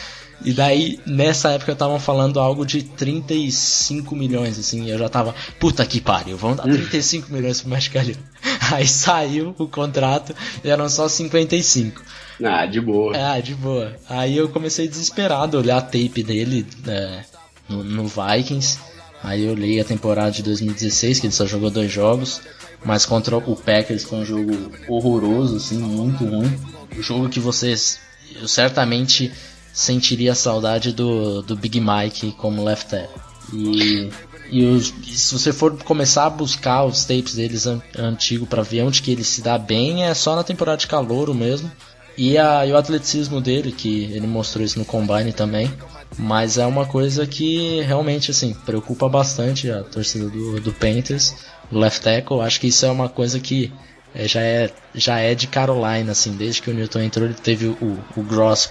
[0.44, 4.88] E daí, nessa época, estavam falando algo de 35 milhões, assim.
[4.90, 7.34] Eu já tava, puta que pariu, vamos dar 35 hum.
[7.34, 8.16] milhões pro Mascalhão.
[8.72, 10.34] Aí saiu o contrato
[10.64, 12.02] e eram só 55.
[12.42, 13.16] Ah, de boa.
[13.16, 13.94] Ah, de boa.
[14.08, 17.24] Aí eu comecei desesperado a olhar a tape dele é,
[17.68, 18.78] no, no Vikings.
[19.22, 22.40] Aí eu li a temporada de 2016, que ele só jogou dois jogos.
[22.84, 26.58] Mas contra o Packers foi um jogo horroroso, assim, muito ruim.
[26.98, 28.00] Um jogo que vocês
[28.40, 29.32] eu certamente
[29.72, 33.20] sentiria saudade do, do Big Mike como left tackle.
[33.52, 34.10] E,
[34.50, 38.82] e, os, se você for começar a buscar os tapes deles an, antigo para ver
[38.82, 41.70] onde que ele se dá bem, é só na temporada de calouro mesmo.
[42.16, 45.72] E, a, e o atleticismo dele, que ele mostrou isso no Combine também.
[46.18, 51.34] Mas é uma coisa que realmente assim preocupa bastante a torcida do, do Panthers,
[51.70, 52.40] o left tackle.
[52.42, 53.72] Acho que isso é uma coisa que
[54.14, 57.66] é, já, é, já é de Carolina, assim, desde que o Newton entrou, ele teve
[57.66, 58.70] o, o Gross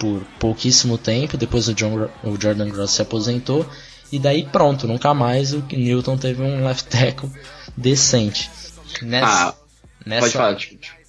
[0.00, 3.66] por pouquíssimo tempo, depois o, John, o Jordan Gross se aposentou,
[4.10, 7.30] e daí pronto, nunca mais o Newton teve um left tackle
[7.76, 8.50] decente.
[9.02, 9.54] Nessa, ah,
[10.04, 11.00] nessa, pode falar, tipo.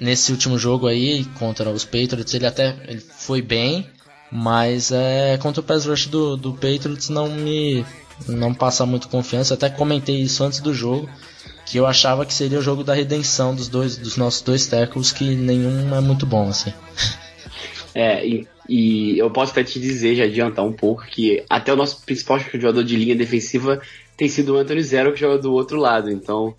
[0.00, 3.88] Nesse último jogo aí, contra os Patriots, ele até ele foi bem,
[4.30, 7.84] mas é, contra o pass rush do, do Patriots não me
[8.28, 9.54] não passa muito confiança.
[9.54, 11.08] Até comentei isso antes do jogo,
[11.64, 15.10] que eu achava que seria o jogo da redenção dos dois dos nossos dois tackles,
[15.10, 16.72] que nenhum é muito bom assim.
[17.94, 21.76] É, e, e, eu posso até te dizer, já adiantar um pouco, que até o
[21.76, 23.80] nosso principal jogador de linha defensiva
[24.16, 26.10] tem sido o Anthony Zero, que joga do outro lado.
[26.10, 26.54] Então,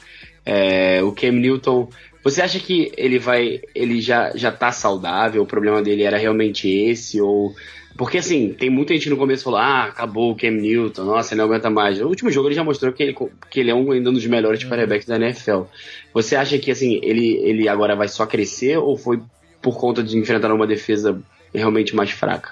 [0.45, 1.89] é, o Cam Newton.
[2.23, 3.61] Você acha que ele vai.
[3.75, 5.43] ele já, já tá saudável?
[5.43, 7.21] O problema dele era realmente esse?
[7.21, 7.53] Ou.
[7.95, 11.33] Porque assim, tem muita gente no começo que falou, ah, acabou o Cam Newton, nossa,
[11.33, 11.99] ele não aguenta mais.
[11.99, 13.15] No último jogo ele já mostrou que ele,
[13.51, 14.69] que ele é um, ainda um dos melhores uhum.
[14.69, 15.63] quarterbacks da NFL.
[16.11, 19.21] Você acha que assim, ele, ele agora vai só crescer ou foi
[19.63, 21.17] por conta de enfrentar uma defesa
[21.53, 22.51] realmente mais fraca.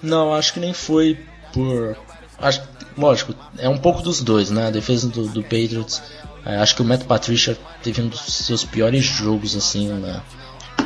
[0.00, 1.18] Não, acho que nem foi
[1.52, 1.96] por.
[2.38, 2.62] Acho,
[2.96, 4.68] lógico, é um pouco dos dois, né?
[4.68, 6.00] A defesa do, do Patriots.
[6.44, 10.22] É, acho que o Matt Patricia teve um dos seus piores jogos, assim, né?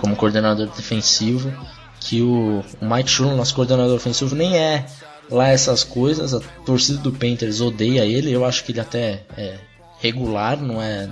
[0.04, 1.52] como coordenador defensivo.
[2.00, 4.84] que o, o Mike Schuller, nosso coordenador ofensivo, nem é
[5.30, 6.34] lá essas coisas.
[6.34, 8.30] A torcida do Panthers odeia ele.
[8.30, 9.58] Eu acho que ele até é
[10.00, 11.08] regular, não é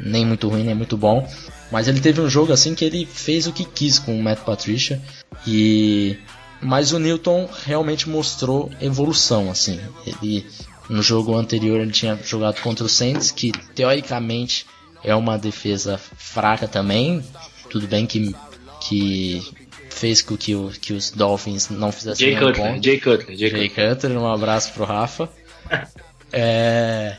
[0.00, 1.26] nem muito ruim nem muito bom.
[1.70, 4.40] Mas ele teve um jogo assim que ele fez o que quis com o Matt
[4.40, 5.00] Patricia
[5.46, 6.16] e
[6.60, 9.78] mas o Newton realmente mostrou evolução assim.
[10.06, 10.46] Ele
[10.88, 14.66] no jogo anterior ele tinha jogado contra o Saints, que teoricamente
[15.04, 17.22] é uma defesa fraca também.
[17.68, 18.34] Tudo bem que
[18.80, 19.42] que
[19.90, 22.84] fez com que, o, que os Dolphins não fizessem Jay Cutler, ponto.
[22.84, 23.94] Jay Cutler, Jay Jay Cutler.
[23.94, 25.28] Cutler, um abraço pro Rafa.
[26.32, 27.16] é,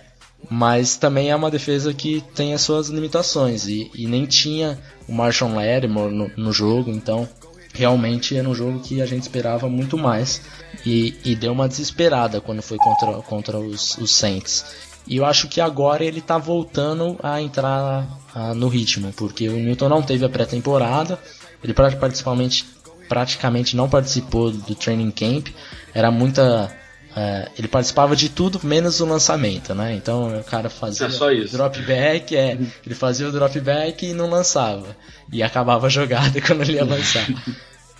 [0.49, 5.13] mas também é uma defesa que tem as suas limitações e, e nem tinha o
[5.13, 7.27] Marshall Lattimore no, no jogo, então
[7.73, 10.41] realmente era um jogo que a gente esperava muito mais
[10.85, 14.65] e, e deu uma desesperada quando foi contra, contra os, os Saints.
[15.07, 19.53] E eu acho que agora ele tá voltando a entrar ah, no ritmo, porque o
[19.53, 21.19] Newton não teve a pré-temporada,
[21.63, 22.65] ele pra- praticamente,
[23.07, 25.47] praticamente não participou do training camp,
[25.93, 26.71] era muita.
[27.15, 29.93] É, ele participava de tudo menos o lançamento, né?
[29.95, 31.55] Então o cara fazia É só isso.
[31.55, 34.95] drop back, é, ele fazia o drop back e não lançava.
[35.31, 37.27] E acabava a jogada quando ele ia lançar.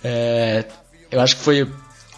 [0.02, 0.64] É,
[1.10, 1.68] eu acho que foi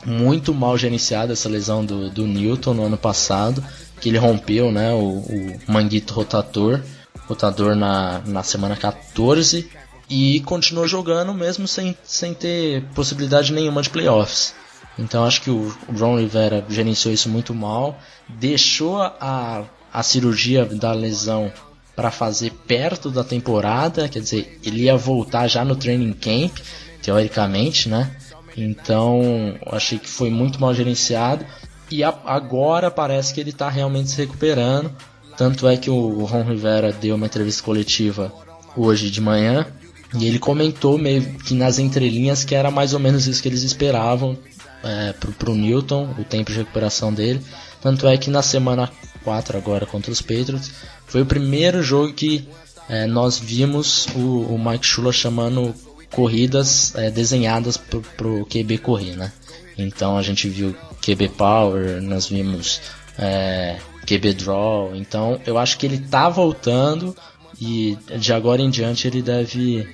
[0.05, 3.65] muito mal gerenciada essa lesão do, do Newton no ano passado,
[4.01, 6.81] que ele rompeu né, o, o manguito rotator,
[7.27, 9.69] rotador na, na semana 14,
[10.11, 14.55] e continuou jogando mesmo sem, sem ter possibilidade nenhuma de playoffs.
[14.99, 20.93] Então acho que o Ron Rivera gerenciou isso muito mal, deixou a, a cirurgia da
[20.93, 21.51] lesão
[21.97, 26.59] para fazer perto da temporada, quer dizer, ele ia voltar já no training camp,
[27.03, 28.17] teoricamente, né?
[28.57, 31.45] Então, achei que foi muito mal gerenciado
[31.91, 34.91] e a- agora parece que ele está realmente se recuperando.
[35.37, 38.33] Tanto é que o Ron Rivera deu uma entrevista coletiva
[38.77, 39.67] hoje de manhã
[40.15, 43.63] e ele comentou meio que nas entrelinhas que era mais ou menos isso que eles
[43.63, 44.39] esperavam
[44.83, 47.41] é, pro, pro Newton, o tempo de recuperação dele.
[47.81, 48.91] Tanto é que na semana
[49.25, 50.71] 4 agora contra os Patriots
[51.07, 52.47] foi o primeiro jogo que
[52.89, 55.75] é, nós vimos o, o Mike Shula chamando
[56.11, 59.33] corridas é, desenhadas pro, pro QB correr, né?
[59.79, 62.81] Então a gente viu QB Power, nós vimos
[63.19, 64.95] é, QB Draw.
[64.95, 67.17] Então eu acho que ele tá voltando
[67.61, 69.87] e de agora em diante ele deve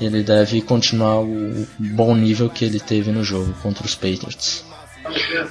[0.00, 4.64] ele deve continuar o bom nível que ele teve no jogo contra os Patriots.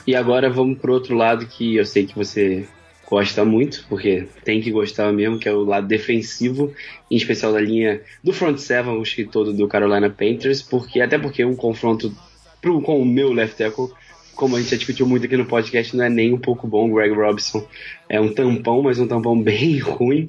[0.05, 2.67] E agora vamos pro outro lado que eu sei que você
[3.07, 6.73] gosta muito, porque tem que gostar mesmo, que é o lado defensivo,
[7.09, 11.45] em especial da linha do front seven, que todo do Carolina Panthers, porque até porque
[11.45, 12.13] um confronto
[12.61, 13.91] pro, com o meu left tackle,
[14.36, 16.89] como a gente já discutiu muito aqui no podcast, não é nem um pouco bom.
[16.89, 17.65] O Greg Robinson
[18.09, 20.27] é um tampão, mas um tampão bem ruim.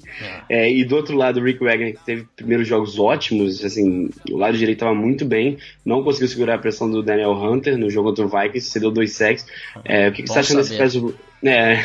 [0.48, 4.36] É, e do outro lado, o Rick Wagner, que teve primeiros jogos ótimos, assim, o
[4.36, 8.08] lado direito estava muito bem, não conseguiu segurar a pressão do Daniel Hunter no jogo
[8.08, 9.46] contra o Vikings, cedeu dois sacks.
[9.84, 11.80] É, o que, que você está achando desse pass, é,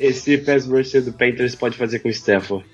[0.00, 2.64] esse pass rush do Panthers pode fazer com o Stafford?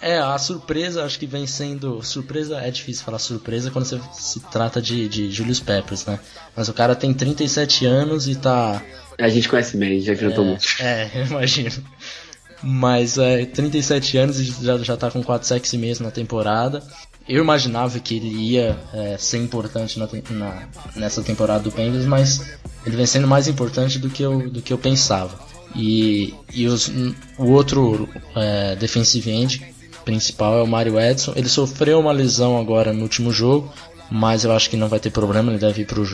[0.00, 2.02] É, a surpresa acho que vem sendo.
[2.02, 6.18] Surpresa é difícil falar surpresa quando você se trata de, de Julius Peppers, né?
[6.56, 8.82] Mas o cara tem 37 anos e tá.
[9.18, 10.64] A gente conhece bem, já enfrentou muito.
[10.80, 11.72] É, eu imagino.
[12.62, 16.82] Mas é, 37 anos e já, já tá com 4 sacks e meio na temporada.
[17.28, 22.56] Eu imaginava que ele ia é, ser importante na, na- nessa temporada do Panthers, mas
[22.86, 25.38] ele vem sendo mais importante do que eu, do que eu pensava.
[25.74, 26.88] E, e os-
[27.36, 29.74] o outro é, defensive end
[30.06, 31.34] principal é o Mario Edson.
[31.36, 33.70] Ele sofreu uma lesão agora no último jogo,
[34.10, 36.06] mas eu acho que não vai ter problema, ele deve ir pro,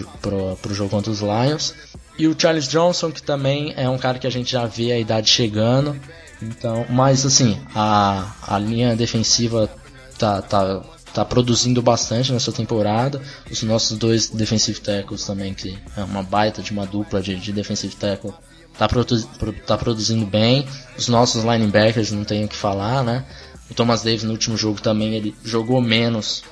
[0.61, 1.74] pro jogo contra os Lions.
[2.18, 4.99] E o Charles Johnson, que também é um cara que a gente já vê a
[4.99, 5.97] idade chegando.
[6.43, 9.70] Então, mas assim, a, a linha defensiva
[10.18, 10.82] tá, tá,
[11.14, 13.20] tá produzindo bastante nessa temporada.
[13.51, 17.53] Os nossos dois defensive tackles também, que é uma baita de uma dupla de, de
[17.53, 18.32] defensive tackle,
[18.76, 20.66] tá, produ- pro- tá produzindo bem.
[20.99, 23.24] Os nossos linebackers não tenho o que falar, né?
[23.72, 26.44] O Thomas Davis no último jogo também ele jogou menos,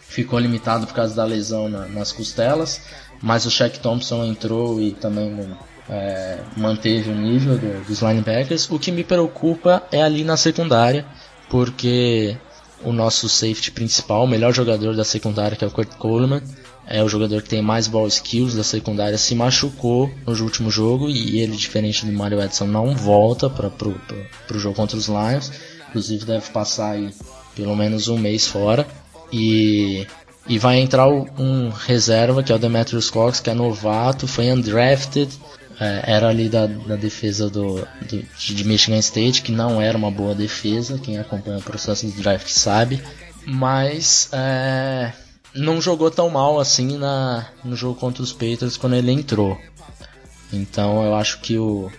[0.00, 2.80] ficou limitado por causa da lesão na- nas costelas,
[3.22, 5.48] mas o Shaq Thompson entrou e também
[5.88, 8.68] é, manteve o nível do- dos linebackers.
[8.68, 11.06] O que me preocupa é ali na secundária,
[11.48, 12.36] porque
[12.82, 16.42] o nosso safety principal, o melhor jogador da secundária, que é o Kurt Coleman,
[16.88, 21.08] é o jogador que tem mais ball skills da secundária, se machucou no último jogo
[21.08, 23.94] e ele, diferente do Mario Edson, não volta para pro
[24.58, 25.52] jogo contra os Lions.
[25.96, 27.10] Inclusive deve passar aí
[27.54, 28.86] pelo menos um mês fora.
[29.32, 30.06] E,
[30.46, 35.32] e vai entrar um reserva, que é o Demetrius Cox, que é novato, foi undrafted,
[35.80, 40.10] é, era ali da, da defesa do, do- de Michigan State, que não era uma
[40.10, 43.02] boa defesa, quem acompanha o processo de draft sabe.
[43.46, 45.12] Mas é,
[45.54, 49.58] não jogou tão mal assim na, no jogo contra os Patriots quando ele entrou.
[50.52, 51.90] Então eu acho que o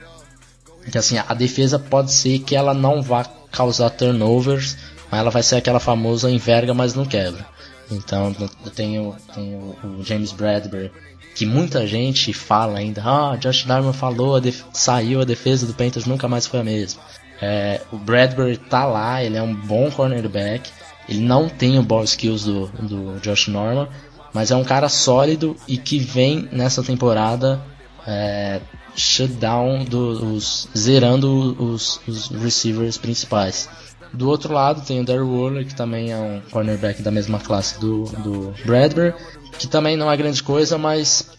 [0.91, 3.25] que assim a defesa pode ser que ela não vá
[3.57, 4.77] causar turnovers,
[5.09, 7.43] mas ela vai ser aquela famosa enverga, mas não quebra.
[7.89, 10.91] Então eu tenho, tenho o James Bradbury,
[11.33, 14.41] que muita gente fala ainda, ah, Josh Darman falou, a
[14.73, 17.01] saiu a defesa do Panthers nunca mais foi a mesma.
[17.41, 20.69] É, o Bradbury tá lá, ele é um bom cornerback,
[21.07, 23.87] ele não tem o ball skills do, do Josh Norman,
[24.33, 27.61] mas é um cara sólido e que vem nessa temporada
[28.07, 28.61] é,
[28.95, 33.69] shutdown dos zerando os, os receivers principais.
[34.13, 37.79] Do outro lado tem o Darryl Waller, que também é um cornerback da mesma classe
[37.79, 39.13] do, do Bradbury,
[39.59, 41.29] que também não é grande coisa, mas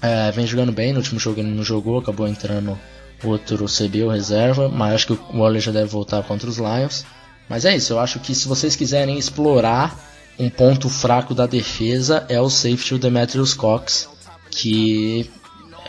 [0.00, 0.92] é, vem jogando bem.
[0.92, 2.78] No último jogo ele não jogou, acabou entrando
[3.24, 7.04] outro CB, o reserva, mas acho que o Waller já deve voltar contra os Lions.
[7.48, 9.98] Mas é isso, eu acho que se vocês quiserem explorar
[10.38, 14.08] um ponto fraco da defesa é o safety o Demetrius Cox,
[14.50, 15.28] que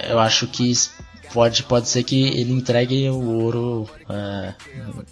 [0.07, 0.71] eu acho que
[1.33, 4.53] pode, pode ser que ele entregue o ouro é,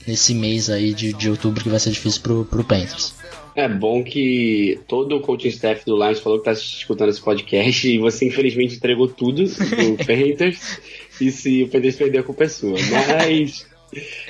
[0.08, 3.16] nesse mês aí de, de outubro que vai ser difícil pro, pro Panthers.
[3.56, 7.88] É bom que todo o coaching staff do Lions falou que tá escutando esse podcast
[7.88, 10.80] e você infelizmente entregou tudo pro Panthers
[11.20, 12.78] e se o Panthers perder a culpa é sua.
[12.92, 13.66] Mas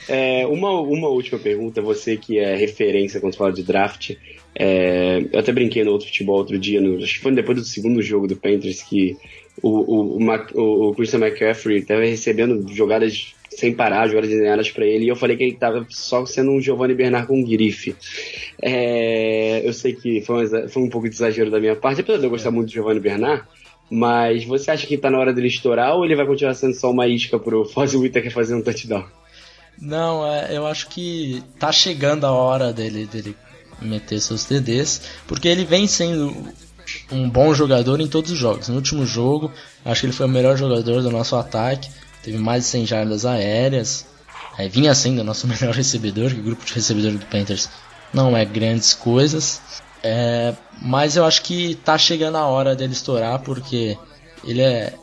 [0.08, 4.16] é, uma, uma última pergunta, você que é referência quando fala de draft.
[4.56, 7.66] É, eu até brinquei no outro futebol outro dia, no, acho que foi depois do
[7.66, 9.18] segundo jogo do Panthers que
[9.62, 10.20] o, o,
[10.54, 15.16] o, o Christian McCaffrey estava recebendo jogadas sem parar, jogadas desenhadas para ele, e eu
[15.16, 17.96] falei que ele estava só sendo um Giovanni Bernard com grife.
[18.62, 22.20] É, eu sei que foi um, foi um pouco de exagero da minha parte, apesar
[22.20, 23.44] de eu gostar muito do Giovanni Bernard,
[23.90, 26.92] mas você acha que está na hora dele estourar ou ele vai continuar sendo só
[26.92, 29.06] uma isca pro Fozzy Whittaker fazer um touchdown?
[29.80, 33.36] Não, é, eu acho que tá chegando a hora dele, dele
[33.82, 36.36] meter seus TDs, porque ele vem sendo
[37.12, 38.70] um bom jogador em todos os jogos.
[38.70, 39.52] No último jogo,
[39.86, 41.90] acho que ele foi o melhor jogador do nosso ataque,
[42.24, 44.06] teve mais de 100 jardas aéreas,
[44.58, 47.70] é, vinha sendo o nosso melhor recebedor, que o grupo de recebedores do Panthers
[48.14, 49.62] não é grandes coisas,
[50.04, 53.98] é, mas eu acho que tá chegando a hora dele estourar, porque
[54.44, 54.94] ele é,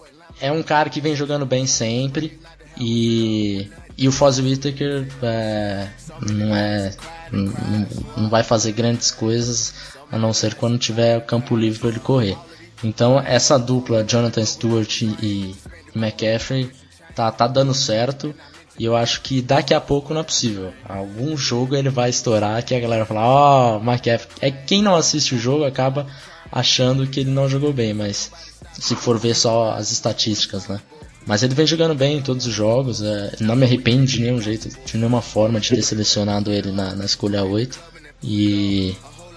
[0.40, 2.38] é um cara que vem jogando bem sempre,
[2.78, 5.88] e, e o Foz Whittaker é,
[6.22, 6.92] não é
[7.32, 9.74] não, vai fazer grandes coisas
[10.10, 12.36] a não ser quando tiver campo livre para ele correr.
[12.82, 15.54] Então essa dupla Jonathan Stewart e
[15.94, 16.70] McCaffrey
[17.14, 18.34] tá, tá dando certo
[18.78, 20.72] e eu acho que daqui a pouco não é possível.
[20.88, 24.28] Algum jogo ele vai estourar que a galera fala, ó, oh, McCaffrey.
[24.40, 26.06] É quem não assiste o jogo acaba
[26.50, 28.30] achando que ele não jogou bem, mas
[28.72, 30.80] se for ver só as estatísticas, né?
[31.26, 34.40] Mas ele vem jogando bem em todos os jogos, é, não me arrependo de nenhum
[34.40, 37.78] jeito, de nenhuma forma de ter selecionado ele na, na escolha 8.
[38.22, 38.94] E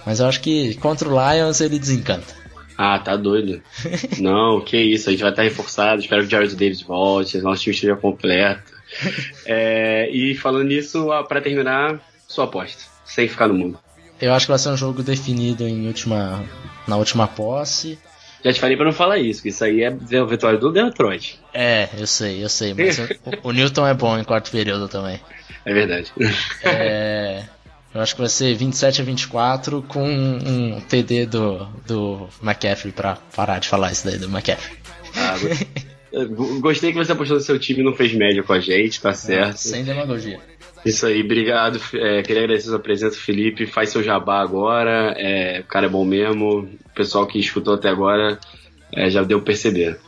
[0.08, 2.34] mas eu acho que contra o Lions ele desencanta.
[2.78, 3.60] Ah, tá doido.
[4.18, 6.00] Não, que isso, a gente vai estar reforçado.
[6.00, 8.78] Espero que o Jared Davis volte, nosso time esteja completo.
[9.44, 13.78] É, e falando nisso, para terminar, sua aposta, sem ficar no mundo.
[14.20, 16.42] Eu acho que vai ser um jogo definido em última,
[16.86, 17.98] na última posse.
[18.44, 21.40] Já te falei pra não falar isso, que isso aí é a vitória do Detroit.
[21.52, 23.08] É, eu sei, eu sei, mas o,
[23.48, 25.20] o Newton é bom em quarto período também.
[25.64, 26.12] É verdade.
[26.62, 27.44] É,
[27.94, 33.16] eu acho que vai ser 27 a 24 com um TD do, do McCaffrey pra
[33.34, 34.78] parar de falar isso daí do McCaffrey.
[35.16, 35.34] Ah,
[36.60, 39.12] gostei que você apostou no seu time e não fez média com a gente, tá
[39.12, 39.56] certo.
[39.56, 40.40] sem demagogia.
[40.84, 41.80] Isso aí, obrigado.
[41.94, 43.66] É, queria agradecer a sua presença, Felipe.
[43.66, 45.14] Faz seu jabá agora.
[45.16, 46.60] É, o cara é bom mesmo.
[46.60, 48.38] O pessoal que escutou até agora
[48.92, 49.98] é, já deu perceber.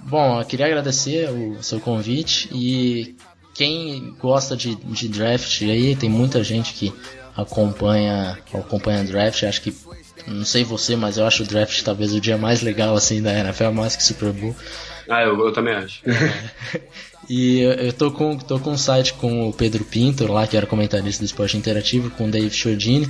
[0.00, 3.14] Bom, eu queria agradecer o seu convite e
[3.54, 6.92] quem gosta de, de draft aí, tem muita gente que
[7.36, 9.74] acompanha acompanha draft, acho que
[10.26, 13.32] não sei você, mas eu acho o draft talvez o dia mais legal assim da
[13.32, 14.54] NFL, mais que Super Bowl.
[15.08, 16.02] Ah, eu, eu também acho.
[17.28, 20.66] e eu tô com, tô com um site com o Pedro Pinto, lá que era
[20.66, 23.08] comentarista do esporte interativo, com o Dave Chiodini,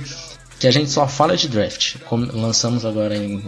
[0.59, 1.95] que a gente só fala de draft.
[2.33, 3.43] lançamos agora em,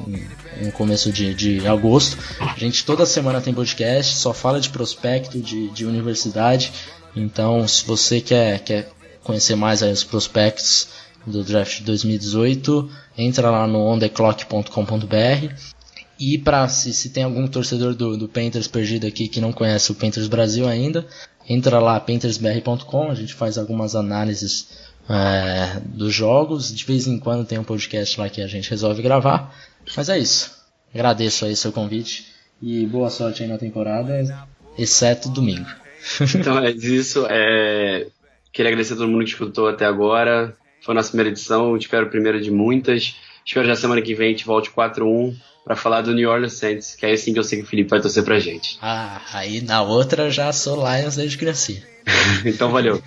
[0.61, 2.17] em, começo de, de agosto.
[2.39, 6.73] A gente toda semana tem podcast, só fala de prospecto, de, de universidade.
[7.15, 8.89] Então, se você quer, quer
[9.23, 10.89] conhecer mais os prospectos
[11.25, 15.74] do draft de 2018, entra lá no ontheclock.com.br.
[16.20, 19.91] E para se, se tem algum torcedor do, do Painters perdido aqui que não conhece
[19.91, 21.05] o Painters Brasil ainda,
[21.47, 26.74] entra lá paintersbr.com, a gente faz algumas análises é, dos jogos.
[26.74, 29.53] De vez em quando tem um podcast lá que a gente resolve gravar.
[29.95, 30.55] Mas é isso.
[30.93, 34.47] Agradeço aí seu convite e boa sorte aí na temporada,
[34.78, 35.68] exceto domingo.
[36.36, 37.26] então é isso.
[37.30, 38.07] É...
[38.53, 40.55] Queria agradecer a todo mundo que escutou até agora.
[40.82, 43.16] Foi a nossa primeira edição, espero a primeira de muitas.
[43.45, 45.36] Espero já semana que vem a gente volte 4-1
[45.66, 47.89] para falar do New Orleans Saints, que é assim que eu sei que o Felipe
[47.89, 48.78] vai torcer pra gente.
[48.82, 51.74] Ah, aí na outra eu já sou Lions desde criança.
[52.45, 53.01] então valeu.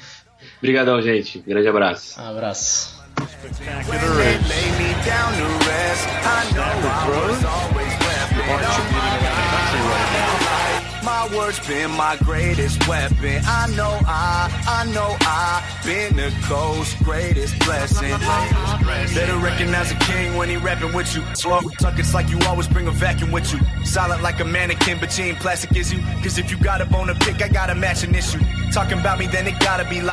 [0.58, 1.38] Obrigadão, gente.
[1.38, 2.20] Grande abraço.
[2.20, 2.98] Um abraço.
[11.02, 13.40] My words been my greatest weapon.
[13.44, 18.10] I know I, I know I been the ghost greatest blessing.
[19.14, 21.22] Better recognize a king when he rapping with you.
[21.34, 23.60] Slow tuck, it's like you always bring a vacuum with you.
[23.84, 26.00] Solid like a mannequin, but you ain't plastic is you.
[26.22, 28.40] Cause if you got a bone to pick, I got a matching issue.
[28.70, 30.06] Talking about me, then it gotta be like.